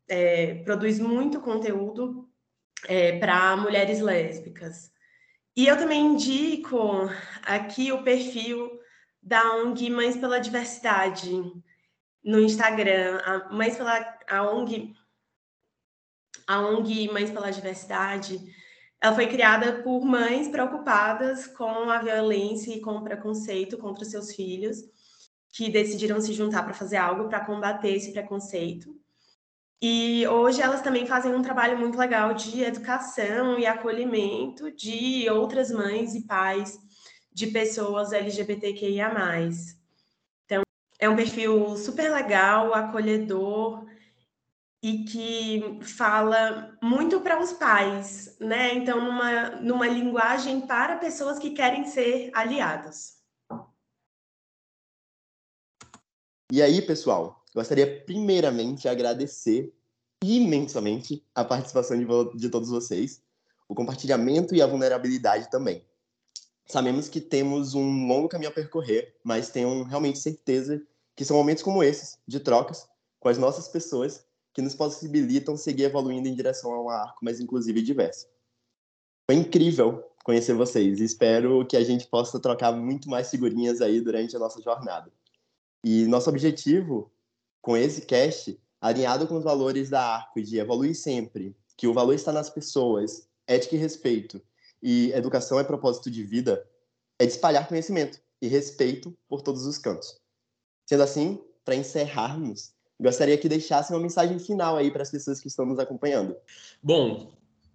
é, 0.09 0.57
produz 0.65 0.99
muito 0.99 1.41
conteúdo 1.41 2.29
é, 2.87 3.19
para 3.19 3.57
mulheres 3.57 4.01
lésbicas. 4.01 4.93
E 5.57 5.67
eu 5.69 5.77
também 5.77 6.01
indico 6.01 7.09
aqui 7.43 7.93
o 7.93 8.03
perfil 8.03 8.81
da 9.23 9.55
ONG 9.57 9.89
Mães 9.89 10.17
pela 10.17 10.41
Diversidade 10.41 11.31
no 12.25 12.41
Instagram, 12.41 13.21
a 13.25 13.53
Mães 13.53 13.77
pela 13.77 14.19
a 14.29 14.43
ONG 14.51 14.95
a 16.47 16.61
ONG 16.61 17.11
Mães 17.11 17.31
pela 17.31 17.51
Diversidade, 17.51 18.39
ela 19.05 19.15
foi 19.15 19.27
criada 19.27 19.83
por 19.83 20.03
mães 20.03 20.49
preocupadas 20.49 21.47
com 21.47 21.91
a 21.91 22.01
violência 22.01 22.75
e 22.75 22.81
com 22.81 22.93
o 22.93 23.05
preconceito 23.05 23.77
contra 23.77 24.03
seus 24.03 24.35
filhos, 24.35 24.79
que 25.53 25.69
decidiram 25.69 26.19
se 26.23 26.33
juntar 26.33 26.63
para 26.63 26.73
fazer 26.73 26.97
algo 26.97 27.29
para 27.29 27.45
combater 27.45 27.95
esse 27.95 28.13
preconceito. 28.13 28.99
E 29.83 30.27
hoje 30.27 30.63
elas 30.63 30.81
também 30.81 31.05
fazem 31.05 31.35
um 31.35 31.43
trabalho 31.43 31.79
muito 31.79 31.99
legal 31.99 32.33
de 32.33 32.63
educação 32.63 33.59
e 33.59 33.67
acolhimento 33.67 34.75
de 34.75 35.29
outras 35.29 35.71
mães 35.71 36.15
e 36.15 36.27
pais 36.27 36.79
de 37.31 37.49
pessoas 37.49 38.11
LGBTQIA+. 38.11 39.13
Então, 40.47 40.63
é 40.99 41.11
um 41.11 41.17
perfil 41.17 41.77
super 41.77 42.11
legal, 42.11 42.73
acolhedor 42.73 43.85
e 44.85 45.03
que 45.03 45.79
fala 45.81 46.77
muito 46.83 47.19
para 47.23 47.43
os 47.43 47.55
pais, 47.55 48.37
né? 48.39 48.75
Então, 48.75 49.03
numa, 49.03 49.49
numa 49.53 49.89
linguagem 49.89 50.61
para 50.61 50.99
pessoas 50.99 51.39
que 51.39 51.53
querem 51.53 51.87
ser 51.87 52.31
aliados. 52.35 53.15
E 56.53 56.61
aí, 56.61 56.83
pessoal, 56.83 57.43
gostaria 57.55 58.05
primeiramente 58.05 58.83
de 58.83 58.89
agradecer 58.91 59.75
imensamente 60.23 61.27
a 61.35 61.43
participação 61.43 61.97
de, 61.97 62.37
de 62.37 62.51
todos 62.51 62.69
vocês, 62.69 63.23
o 63.67 63.75
compartilhamento 63.75 64.55
e 64.55 64.61
a 64.61 64.67
vulnerabilidade 64.67 65.51
também. 65.51 65.83
Sabemos 66.67 67.09
que 67.09 67.23
temos 67.23 67.73
um 67.73 68.07
longo 68.07 68.29
caminho 68.29 68.51
a 68.51 68.55
percorrer, 68.55 69.17
mas 69.25 69.49
tenham 69.49 69.83
realmente 69.85 70.19
certeza 70.19 70.87
que 71.17 71.25
são 71.25 71.39
momentos 71.39 71.63
como 71.63 71.83
esses, 71.83 72.19
de 72.29 72.39
trocas 72.39 72.87
com 73.19 73.31
as 73.31 73.39
nossas 73.39 73.67
pessoas, 73.67 74.24
que 74.55 74.63
nos 74.63 74.75
possibilitam 74.75 75.57
seguir 75.57 75.85
evoluindo 75.85 76.29
em 76.29 76.35
direção 76.35 76.73
a 76.73 76.83
um 76.83 76.89
arco 76.89 77.25
mais 77.25 77.41
inclusivo 77.41 77.79
e 77.79 77.83
diverso. 77.83 78.29
Foi 79.29 79.37
incrível 79.37 80.09
conhecer 80.23 80.55
vocês 80.55 81.01
e 81.01 81.05
espero 81.05 81.67
que 81.67 81.77
a 81.77 81.83
gente 81.83 82.07
possa 82.07 82.39
trocar 82.39 82.73
muito 82.73 83.11
mais 83.11 83.29
figurinhas 83.31 83.81
aí 83.83 84.01
durante 84.01 84.37
a 84.37 84.39
nossa 84.39 84.63
jornada. 84.63 85.13
E 85.85 86.07
nosso 86.07 86.31
objetivo 86.31 87.11
com 87.61 87.77
esse 87.77 88.03
cast, 88.03 88.59
alinhado 88.81 89.27
com 89.27 89.37
os 89.37 89.45
valores 89.45 89.91
da 89.91 90.17
Arco 90.17 90.41
de 90.41 90.59
evoluir 90.59 90.95
sempre, 90.95 91.57
que 91.77 91.89
o 91.89 91.95
valor 91.95 92.15
está 92.15 92.31
nas 92.31 92.49
pessoas, 92.49 93.27
ética 93.47 93.75
e 93.75 93.79
respeito, 93.79 94.41
e 94.83 95.11
educação 95.13 95.59
é 95.59 95.65
propósito 95.65 96.11
de 96.11 96.23
vida, 96.23 96.65
é 97.19 97.25
de 97.25 97.33
espalhar 97.33 97.67
conhecimento 97.67 98.21
e 98.41 98.47
respeito 98.47 99.17
por 99.27 99.41
todos 99.41 99.65
os 99.65 99.79
cantos. 99.79 100.21
Sendo 100.87 101.03
assim, 101.03 101.43
para 101.65 101.75
encerrarmos, 101.75 102.75
gostaria 103.05 103.37
que 103.37 103.49
deixasse 103.49 103.93
uma 103.93 104.01
mensagem 104.01 104.39
final 104.39 104.77
aí 104.77 104.91
para 104.91 105.03
as 105.03 105.11
pessoas 105.11 105.39
que 105.39 105.47
estão 105.47 105.67
nos 105.67 105.79
acompanhando. 105.79 106.35
Bom, 106.83 107.31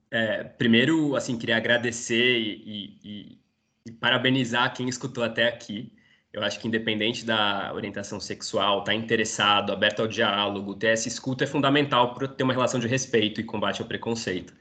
é, 0.09 0.43
primeiro, 0.43 1.15
assim, 1.15 1.37
queria 1.37 1.55
agradecer 1.55 2.39
e, 2.39 2.99
e, 3.03 3.37
e 3.85 3.91
parabenizar 3.91 4.73
quem 4.73 4.89
escutou 4.89 5.23
até 5.23 5.47
aqui. 5.47 5.93
Eu 6.33 6.43
acho 6.43 6.59
que 6.59 6.67
independente 6.67 7.23
da 7.25 7.71
orientação 7.73 8.19
sexual, 8.19 8.79
estar 8.79 8.91
tá 8.91 8.95
interessado, 8.95 9.71
aberto 9.71 10.01
ao 10.01 10.07
diálogo, 10.07 10.75
ter 10.75 10.87
essa 10.87 11.07
escuta 11.07 11.43
é 11.43 11.47
fundamental 11.47 12.13
para 12.13 12.27
ter 12.27 12.43
uma 12.43 12.53
relação 12.53 12.79
de 12.79 12.87
respeito 12.87 13.39
e 13.39 13.43
combate 13.43 13.81
ao 13.81 13.87
preconceito. 13.87 14.53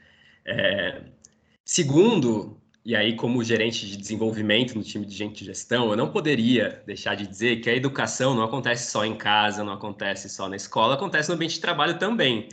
É... 0.45 1.03
Segundo, 1.65 2.59
e 2.89 2.97
aí 2.97 3.15
como 3.15 3.45
gerente 3.45 3.87
de 3.87 3.99
desenvolvimento 3.99 4.75
no 4.75 4.83
time 4.83 5.05
de 5.05 5.15
gente 5.15 5.41
de 5.41 5.45
gestão, 5.45 5.91
eu 5.91 5.97
não 5.97 6.11
poderia 6.11 6.83
deixar 6.87 7.15
de 7.17 7.27
dizer 7.27 7.61
que 7.61 7.69
a 7.69 7.75
educação 7.75 8.35
não 8.35 8.43
acontece 8.43 8.91
só 8.91 9.05
em 9.05 9.15
casa, 9.15 9.63
não 9.63 9.75
acontece 9.75 10.27
só 10.27 10.49
na 10.49 10.57
escola, 10.57 10.95
acontece 10.95 11.29
no 11.29 11.35
ambiente 11.35 11.57
de 11.57 11.61
trabalho 11.61 11.99
também. 11.99 12.49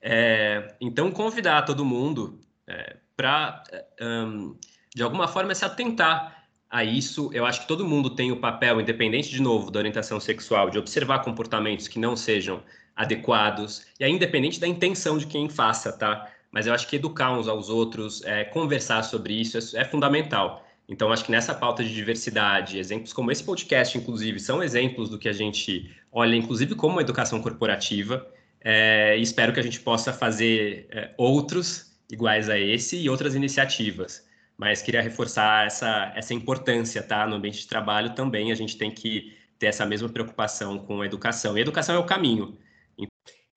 É... 0.00 0.76
Então, 0.80 1.10
convidar 1.10 1.62
todo 1.62 1.84
mundo 1.84 2.38
é, 2.64 2.96
para, 3.16 3.64
um, 4.00 4.56
de 4.94 5.02
alguma 5.02 5.26
forma, 5.26 5.52
se 5.52 5.64
atentar 5.64 6.46
a 6.70 6.84
isso, 6.84 7.28
eu 7.32 7.44
acho 7.44 7.62
que 7.62 7.66
todo 7.66 7.84
mundo 7.84 8.14
tem 8.14 8.30
o 8.30 8.36
papel, 8.36 8.80
independente 8.80 9.30
de 9.30 9.42
novo 9.42 9.68
da 9.68 9.80
orientação 9.80 10.20
sexual, 10.20 10.70
de 10.70 10.78
observar 10.78 11.24
comportamentos 11.24 11.88
que 11.88 11.98
não 11.98 12.14
sejam 12.14 12.62
adequados, 12.94 13.84
e 13.98 14.04
aí 14.04 14.12
independente 14.12 14.60
da 14.60 14.68
intenção 14.68 15.18
de 15.18 15.26
quem 15.26 15.48
faça, 15.48 15.92
tá? 15.92 16.30
Mas 16.52 16.66
eu 16.66 16.74
acho 16.74 16.86
que 16.86 16.96
educar 16.96 17.32
uns 17.32 17.48
aos 17.48 17.68
outros, 17.68 18.22
é, 18.24 18.44
conversar 18.44 19.02
sobre 19.02 19.34
isso 19.34 19.56
é, 19.76 19.80
é 19.80 19.84
fundamental. 19.84 20.64
Então, 20.88 21.10
acho 21.10 21.24
que 21.24 21.30
nessa 21.32 21.54
pauta 21.54 21.82
de 21.82 21.94
diversidade, 21.94 22.78
exemplos 22.78 23.12
como 23.12 23.32
esse 23.32 23.42
podcast, 23.42 23.96
inclusive, 23.96 24.38
são 24.38 24.62
exemplos 24.62 25.08
do 25.08 25.18
que 25.18 25.28
a 25.28 25.32
gente 25.32 25.90
olha, 26.12 26.36
inclusive, 26.36 26.74
como 26.74 27.00
educação 27.00 27.40
corporativa. 27.40 28.26
É, 28.60 29.16
espero 29.16 29.52
que 29.52 29.60
a 29.60 29.62
gente 29.62 29.80
possa 29.80 30.12
fazer 30.12 30.86
é, 30.90 31.14
outros 31.16 31.96
iguais 32.10 32.48
a 32.50 32.58
esse 32.58 32.96
e 32.98 33.08
outras 33.08 33.34
iniciativas 33.34 34.22
mas 34.62 34.80
queria 34.80 35.02
reforçar 35.02 35.66
essa, 35.66 36.12
essa 36.14 36.32
importância, 36.32 37.02
tá? 37.02 37.26
No 37.26 37.34
ambiente 37.34 37.58
de 37.58 37.66
trabalho 37.66 38.14
também 38.14 38.52
a 38.52 38.54
gente 38.54 38.78
tem 38.78 38.92
que 38.92 39.36
ter 39.58 39.66
essa 39.66 39.84
mesma 39.84 40.08
preocupação 40.08 40.78
com 40.78 41.00
a 41.00 41.06
educação. 41.06 41.56
E 41.56 41.58
a 41.58 41.62
educação 41.62 41.96
é 41.96 41.98
o 41.98 42.06
caminho. 42.06 42.56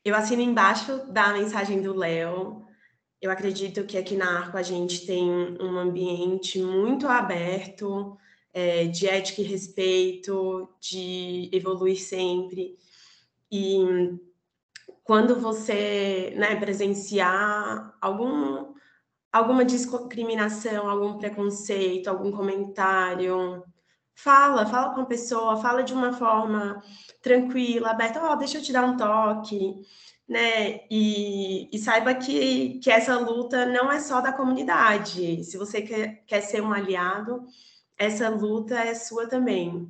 Eu 0.03 0.15
assino 0.15 0.41
embaixo 0.41 1.05
da 1.12 1.31
mensagem 1.34 1.79
do 1.79 1.95
Léo. 1.95 2.65
Eu 3.25 3.31
acredito 3.31 3.83
que 3.85 3.97
aqui 3.97 4.15
na 4.15 4.38
Arco 4.38 4.55
a 4.55 4.61
gente 4.61 5.03
tem 5.03 5.27
um 5.59 5.79
ambiente 5.79 6.61
muito 6.61 7.07
aberto, 7.07 8.15
é, 8.53 8.85
de 8.85 9.07
ética 9.07 9.41
e 9.41 9.45
respeito, 9.45 10.69
de 10.79 11.49
evoluir 11.51 11.99
sempre. 11.99 12.77
E 13.51 13.79
quando 15.03 15.39
você 15.39 16.35
né, 16.38 16.55
presenciar 16.55 17.97
algum 17.99 18.75
alguma 19.33 19.65
discriminação, 19.65 20.88
algum 20.88 21.17
preconceito, 21.17 22.07
algum 22.07 22.31
comentário, 22.31 23.63
fala, 24.13 24.67
fala 24.67 24.93
com 24.93 25.01
a 25.01 25.05
pessoa, 25.05 25.57
fala 25.57 25.81
de 25.81 25.93
uma 25.93 26.13
forma 26.13 26.79
tranquila, 27.23 27.89
aberta, 27.89 28.21
ó, 28.23 28.33
oh, 28.33 28.35
deixa 28.35 28.59
eu 28.59 28.61
te 28.61 28.71
dar 28.71 28.85
um 28.85 28.95
toque, 28.95 29.81
né? 30.27 30.81
E, 30.89 31.69
e, 31.71 31.77
saiba 31.77 32.13
que, 32.15 32.79
que 32.79 32.89
essa 32.89 33.17
luta 33.19 33.65
não 33.65 33.91
é 33.91 33.99
só 33.99 34.21
da 34.21 34.33
comunidade. 34.33 35.43
Se 35.43 35.57
você 35.57 35.81
quer, 35.81 36.23
quer 36.25 36.41
ser 36.41 36.61
um 36.61 36.73
aliado, 36.73 37.45
essa 37.97 38.29
luta 38.29 38.75
é 38.79 38.95
sua 38.95 39.27
também. 39.27 39.88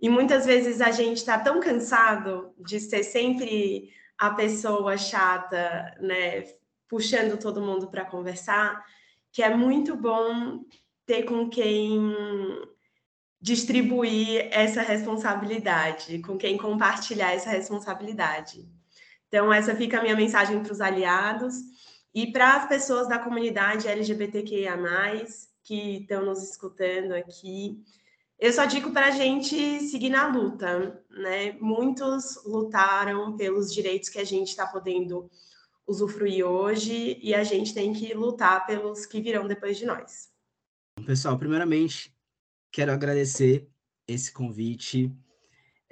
E 0.00 0.08
muitas 0.08 0.44
vezes 0.44 0.80
a 0.80 0.90
gente 0.90 1.18
está 1.18 1.38
tão 1.38 1.60
cansado 1.60 2.52
de 2.58 2.80
ser 2.80 3.04
sempre 3.04 3.90
a 4.18 4.30
pessoa 4.30 4.96
chata, 4.96 5.96
né? 6.00 6.44
puxando 6.88 7.38
todo 7.38 7.62
mundo 7.62 7.88
para 7.88 8.04
conversar, 8.04 8.84
que 9.32 9.42
é 9.42 9.56
muito 9.56 9.96
bom 9.96 10.62
ter 11.06 11.22
com 11.22 11.48
quem 11.48 12.14
distribuir 13.40 14.48
essa 14.50 14.82
responsabilidade, 14.82 16.18
com 16.20 16.36
quem 16.36 16.58
compartilhar 16.58 17.32
essa 17.32 17.48
responsabilidade. 17.48 18.68
Então, 19.32 19.50
essa 19.50 19.74
fica 19.74 19.98
a 19.98 20.02
minha 20.02 20.14
mensagem 20.14 20.62
para 20.62 20.72
os 20.74 20.82
aliados 20.82 21.54
e 22.14 22.30
para 22.30 22.54
as 22.56 22.68
pessoas 22.68 23.08
da 23.08 23.18
comunidade 23.18 23.88
LGBTQIA, 23.88 24.76
que 25.64 26.00
estão 26.02 26.26
nos 26.26 26.42
escutando 26.42 27.12
aqui. 27.12 27.82
Eu 28.38 28.52
só 28.52 28.66
digo 28.66 28.92
para 28.92 29.06
a 29.06 29.10
gente 29.10 29.80
seguir 29.88 30.10
na 30.10 30.26
luta, 30.26 31.02
né? 31.08 31.52
Muitos 31.52 32.44
lutaram 32.44 33.34
pelos 33.34 33.72
direitos 33.72 34.10
que 34.10 34.18
a 34.18 34.24
gente 34.24 34.48
está 34.48 34.66
podendo 34.66 35.30
usufruir 35.86 36.44
hoje 36.44 37.18
e 37.22 37.34
a 37.34 37.42
gente 37.42 37.72
tem 37.72 37.94
que 37.94 38.12
lutar 38.12 38.66
pelos 38.66 39.06
que 39.06 39.22
virão 39.22 39.48
depois 39.48 39.78
de 39.78 39.86
nós. 39.86 40.30
Pessoal, 41.06 41.38
primeiramente, 41.38 42.14
quero 42.70 42.92
agradecer 42.92 43.66
esse 44.06 44.30
convite. 44.30 45.10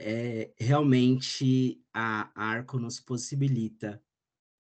É, 0.03 0.51
realmente, 0.59 1.79
a 1.93 2.31
Arco 2.35 2.79
nos 2.79 2.99
possibilita, 2.99 4.03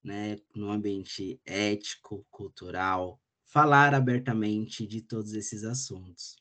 né, 0.05 0.37
no 0.55 0.71
ambiente 0.71 1.41
ético, 1.47 2.27
cultural, 2.31 3.19
falar 3.47 3.95
abertamente 3.95 4.87
de 4.87 5.01
todos 5.01 5.33
esses 5.33 5.65
assuntos. 5.65 6.37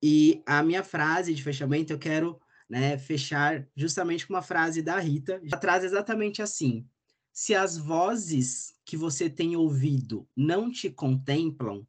E 0.00 0.44
a 0.46 0.62
minha 0.62 0.84
frase 0.84 1.34
de 1.34 1.42
fechamento, 1.42 1.92
eu 1.92 1.98
quero 1.98 2.40
né, 2.70 2.96
fechar 2.96 3.66
justamente 3.76 4.26
com 4.26 4.34
uma 4.34 4.42
frase 4.42 4.80
da 4.80 4.98
Rita, 5.00 5.40
já 5.42 5.56
traz 5.56 5.82
exatamente 5.82 6.40
assim: 6.40 6.88
se 7.32 7.52
as 7.52 7.76
vozes 7.76 8.74
que 8.84 8.96
você 8.96 9.28
tem 9.28 9.56
ouvido 9.56 10.28
não 10.36 10.70
te 10.70 10.88
contemplam, 10.88 11.84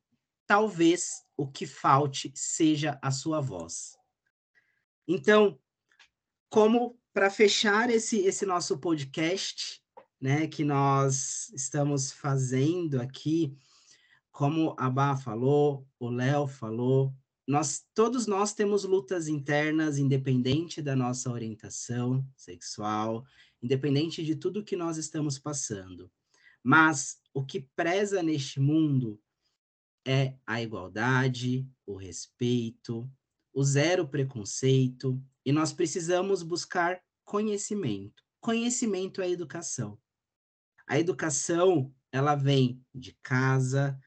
talvez 0.48 1.24
o 1.38 1.48
que 1.48 1.68
falte 1.68 2.32
seja 2.34 2.98
a 3.00 3.12
sua 3.12 3.40
voz. 3.42 3.96
Então, 5.08 5.60
como 6.56 6.98
para 7.14 7.30
fechar 7.30 7.90
esse, 7.90 8.20
esse 8.20 8.46
nosso 8.46 8.78
podcast, 8.78 9.84
né, 10.22 10.48
que 10.48 10.64
nós 10.64 11.52
estamos 11.54 12.14
fazendo 12.14 13.02
aqui, 13.02 13.54
como 14.32 14.74
a 14.80 14.90
Bá 14.90 15.18
falou, 15.18 15.86
o 16.00 16.10
Léo 16.10 16.48
falou, 16.48 17.14
nós 17.46 17.86
todos 17.94 18.26
nós 18.26 18.54
temos 18.54 18.86
lutas 18.86 19.28
internas 19.28 19.98
independente 19.98 20.82
da 20.82 20.96
nossa 20.96 21.30
orientação 21.30 22.26
sexual, 22.38 23.26
independente 23.62 24.24
de 24.24 24.34
tudo 24.34 24.64
que 24.64 24.78
nós 24.78 24.96
estamos 24.96 25.38
passando. 25.38 26.10
Mas 26.64 27.18
o 27.34 27.46
que 27.46 27.68
preza 27.76 28.24
neste 28.24 28.62
mundo 28.62 29.22
é 30.08 30.36
a 30.48 30.62
igualdade, 30.62 31.68
o 31.86 31.98
respeito, 31.98 33.12
o 33.54 33.62
zero 33.62 34.08
preconceito, 34.08 35.22
e 35.46 35.52
nós 35.52 35.72
precisamos 35.72 36.42
buscar 36.42 37.00
conhecimento. 37.24 38.24
Conhecimento 38.42 39.22
é 39.22 39.30
educação. 39.30 40.00
A 40.88 41.00
educação, 41.00 41.94
ela 42.12 42.36
vem 42.36 42.84
de 42.94 43.18
casa, 43.22 43.98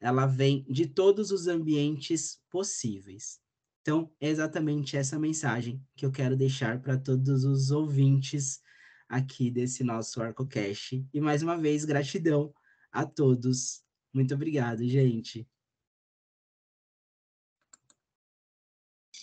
ela 0.00 0.26
vem 0.26 0.64
de 0.68 0.86
todos 0.86 1.30
os 1.30 1.46
ambientes 1.46 2.40
possíveis. 2.50 3.40
Então, 3.82 4.12
é 4.20 4.28
exatamente 4.28 4.96
essa 4.96 5.18
mensagem 5.18 5.80
que 5.96 6.04
eu 6.04 6.10
quero 6.10 6.36
deixar 6.36 6.80
para 6.80 6.98
todos 6.98 7.44
os 7.44 7.70
ouvintes 7.70 8.60
aqui 9.08 9.50
desse 9.50 9.84
nosso 9.84 10.20
ArcoCast. 10.20 11.06
E 11.12 11.20
mais 11.20 11.42
uma 11.42 11.56
vez, 11.56 11.84
gratidão 11.84 12.52
a 12.90 13.06
todos. 13.06 13.84
Muito 14.12 14.34
obrigado, 14.34 14.84
gente. 14.84 15.48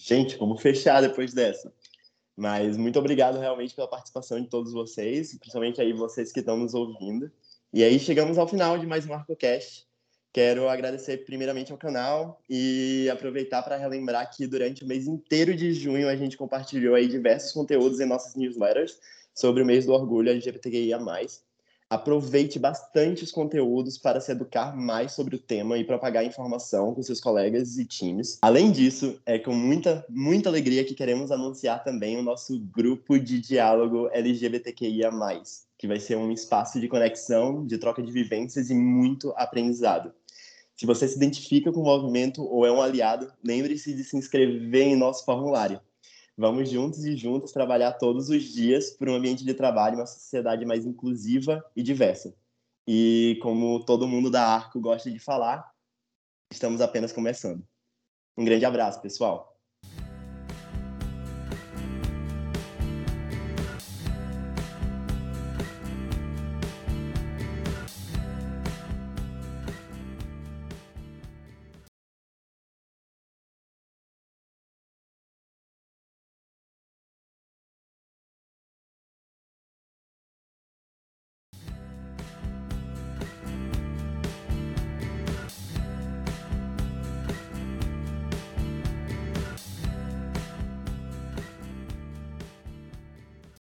Gente, 0.05 0.37
como 0.37 0.57
fechar 0.57 0.99
depois 0.99 1.33
dessa? 1.33 1.73
Mas 2.35 2.75
muito 2.75 2.99
obrigado 2.99 3.39
realmente 3.39 3.73
pela 3.73 3.87
participação 3.87 4.41
de 4.41 4.49
todos 4.49 4.73
vocês, 4.73 5.37
principalmente 5.37 5.79
aí 5.79 5.93
vocês 5.93 6.29
que 6.29 6.41
estão 6.41 6.57
nos 6.57 6.73
ouvindo. 6.73 7.31
E 7.71 7.81
aí 7.81 7.97
chegamos 7.97 8.37
ao 8.37 8.45
final 8.45 8.77
de 8.77 8.85
mais 8.85 9.05
um 9.05 9.13
ArcoCast. 9.13 9.87
Quero 10.33 10.67
agradecer 10.67 11.23
primeiramente 11.23 11.71
ao 11.71 11.77
canal 11.77 12.41
e 12.49 13.09
aproveitar 13.09 13.61
para 13.61 13.77
relembrar 13.77 14.29
que 14.29 14.45
durante 14.45 14.83
o 14.83 14.87
mês 14.87 15.07
inteiro 15.07 15.55
de 15.55 15.71
junho 15.71 16.09
a 16.09 16.17
gente 16.17 16.35
compartilhou 16.35 16.95
aí 16.95 17.07
diversos 17.07 17.53
conteúdos 17.53 18.01
em 18.01 18.05
nossas 18.05 18.35
newsletters 18.35 18.99
sobre 19.33 19.63
o 19.63 19.65
mês 19.65 19.85
do 19.85 19.93
orgulho 19.93 20.31
LGBTQIA+. 20.31 20.99
Aproveite 21.93 22.57
bastante 22.57 23.23
os 23.23 23.29
conteúdos 23.29 23.99
para 23.99 24.19
se 24.19 24.31
educar 24.31 24.75
mais 24.75 25.11
sobre 25.11 25.35
o 25.35 25.39
tema 25.39 25.77
e 25.77 25.83
propagar 25.83 26.25
informação 26.25 26.91
com 26.91 27.03
seus 27.03 27.19
colegas 27.19 27.77
e 27.77 27.85
times. 27.85 28.39
Além 28.41 28.71
disso, 28.71 29.21
é 29.27 29.37
com 29.37 29.53
muita, 29.53 30.03
muita 30.09 30.49
alegria 30.49 30.83
que 30.83 30.95
queremos 30.95 31.31
anunciar 31.31 31.83
também 31.83 32.17
o 32.17 32.23
nosso 32.23 32.59
grupo 32.59 33.19
de 33.19 33.39
diálogo 33.39 34.09
LGBTQIA+, 34.11 35.11
que 35.77 35.85
vai 35.85 35.99
ser 35.99 36.17
um 36.17 36.31
espaço 36.31 36.79
de 36.79 36.87
conexão, 36.87 37.63
de 37.63 37.77
troca 37.77 38.01
de 38.01 38.11
vivências 38.11 38.71
e 38.71 38.73
muito 38.73 39.31
aprendizado. 39.35 40.11
Se 40.75 40.87
você 40.87 41.07
se 41.07 41.15
identifica 41.15 41.71
com 41.71 41.81
o 41.81 41.83
movimento 41.83 42.43
ou 42.43 42.65
é 42.65 42.71
um 42.71 42.81
aliado, 42.81 43.31
lembre-se 43.43 43.93
de 43.93 44.03
se 44.03 44.17
inscrever 44.17 44.87
em 44.87 44.95
nosso 44.95 45.23
formulário. 45.23 45.79
Vamos 46.35 46.69
juntos 46.69 47.05
e 47.05 47.15
juntas 47.15 47.51
trabalhar 47.51 47.93
todos 47.93 48.29
os 48.29 48.43
dias 48.43 48.89
por 48.91 49.07
um 49.07 49.15
ambiente 49.15 49.45
de 49.45 49.53
trabalho, 49.53 49.97
uma 49.97 50.05
sociedade 50.05 50.65
mais 50.65 50.85
inclusiva 50.85 51.63
e 51.75 51.83
diversa. 51.83 52.35
E 52.87 53.37
como 53.41 53.85
todo 53.85 54.07
mundo 54.07 54.31
da 54.31 54.43
Arco 54.43 54.79
gosta 54.79 55.11
de 55.11 55.19
falar, 55.19 55.71
estamos 56.51 56.81
apenas 56.81 57.13
começando. 57.13 57.63
Um 58.35 58.43
grande 58.43 58.65
abraço, 58.65 58.99
pessoal. 58.99 59.52